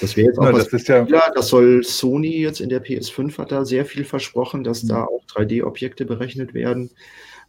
[0.00, 0.70] Das wäre jetzt auch ja, was.
[0.70, 4.84] Das, ja das soll Sony jetzt in der PS5 hat da sehr viel versprochen, dass
[4.84, 4.88] mhm.
[4.88, 6.90] da auch 3D-Objekte berechnet werden.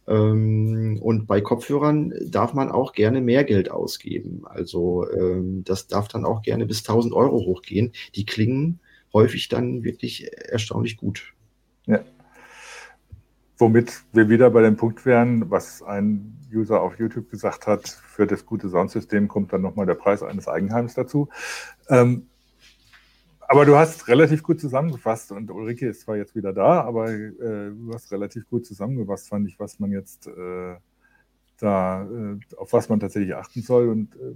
[0.06, 4.42] Ähm, und bei Kopfhörern darf man auch gerne mehr Geld ausgeben.
[4.44, 7.92] Also ähm, das darf dann auch gerne bis 1000 Euro hochgehen.
[8.14, 8.80] Die klingen
[9.12, 11.32] häufig dann wirklich erstaunlich gut.
[11.86, 12.00] Ja.
[13.56, 18.26] Womit wir wieder bei dem Punkt wären, was ein User auf YouTube gesagt hat, für
[18.26, 21.28] das gute Soundsystem kommt dann nochmal der Preis eines Eigenheims dazu.
[21.88, 22.26] Ähm,
[23.48, 27.70] aber du hast relativ gut zusammengefasst und Ulrike ist zwar jetzt wieder da, aber äh,
[27.70, 30.76] du hast relativ gut zusammengefasst, fand ich, was man jetzt äh,
[31.58, 33.88] da, äh, auf was man tatsächlich achten soll.
[33.88, 34.34] Und äh,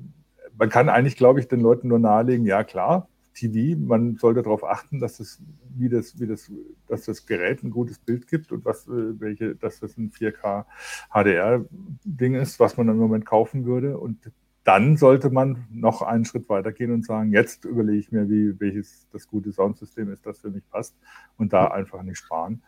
[0.57, 4.65] man kann eigentlich, glaube ich, den Leuten nur nahelegen, ja klar, TV, man sollte darauf
[4.65, 5.41] achten, dass es,
[5.77, 6.51] wie das, wie das,
[6.89, 10.65] dass das Gerät ein gutes Bild gibt und was, äh, welche, dass das ein 4K
[11.11, 13.99] HDR-Ding ist, was man im Moment kaufen würde.
[13.99, 14.33] Und
[14.69, 18.61] dann sollte man noch einen Schritt weiter gehen und sagen, jetzt überlege ich mir, wie,
[18.61, 20.95] welches das gute Soundsystem ist, das für mich passt
[21.39, 22.63] und da einfach nicht sparen.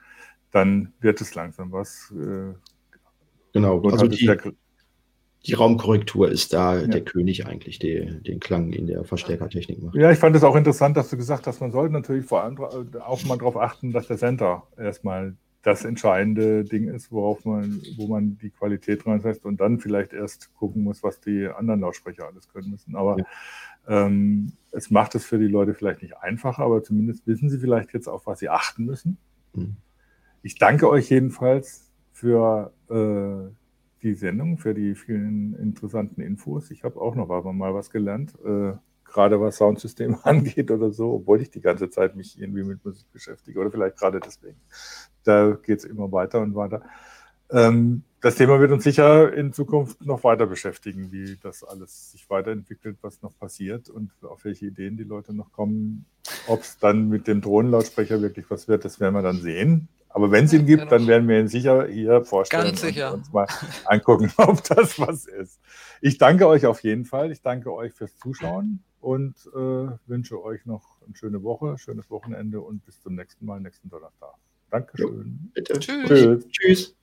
[0.50, 2.10] Dann wird es langsam was.
[2.16, 2.54] Äh,
[3.52, 4.34] genau, also die,
[5.44, 6.86] die, Raumkorrektur ist da ja.
[6.86, 9.94] der König eigentlich, der den Klang in der Verstärkertechnik macht.
[9.94, 12.58] Ja, ich fand es auch interessant, dass du gesagt hast, man sollte natürlich vor allem
[12.58, 18.06] auch mal darauf achten, dass der Center erstmal das entscheidende Ding ist, worauf man, wo
[18.06, 22.48] man die Qualität reinsetzt und dann vielleicht erst gucken muss, was die anderen Lautsprecher alles
[22.48, 22.96] können müssen.
[22.96, 24.06] Aber ja.
[24.06, 27.92] ähm, es macht es für die Leute vielleicht nicht einfacher, aber zumindest wissen sie vielleicht
[27.92, 29.18] jetzt, auf was sie achten müssen.
[29.52, 29.76] Mhm.
[30.42, 33.52] Ich danke euch jedenfalls für äh,
[34.02, 36.70] die Sendung, für die vielen interessanten Infos.
[36.70, 38.34] Ich habe auch noch mal was gelernt.
[38.42, 38.72] Äh,
[39.10, 43.10] gerade was Soundsysteme angeht oder so, obwohl ich die ganze Zeit mich irgendwie mit Musik
[43.12, 44.60] beschäftige oder vielleicht gerade deswegen.
[45.24, 46.82] Da geht es immer weiter und weiter.
[47.50, 52.28] Ähm, das Thema wird uns sicher in Zukunft noch weiter beschäftigen, wie das alles sich
[52.28, 56.04] weiterentwickelt, was noch passiert und auf welche Ideen die Leute noch kommen.
[56.46, 59.88] Ob es dann mit dem Drohnenlautsprecher wirklich was wird, das werden wir dann sehen.
[60.10, 63.12] Aber wenn es ihn gibt, dann werden wir ihn sicher hier vorstellen Ganz sicher.
[63.12, 63.46] und uns mal
[63.86, 65.60] angucken, ob das was ist.
[66.00, 67.30] Ich danke euch auf jeden Fall.
[67.30, 72.60] Ich danke euch fürs Zuschauen und äh, wünsche euch noch eine schöne Woche, schönes Wochenende
[72.60, 74.34] und bis zum nächsten Mal, nächsten Donnerstag.
[74.70, 75.06] Dankeschön.
[75.06, 75.78] Jo, bitte.
[75.78, 76.08] Tschüss.
[76.08, 76.48] Tschüss.
[76.48, 76.96] Tschüss.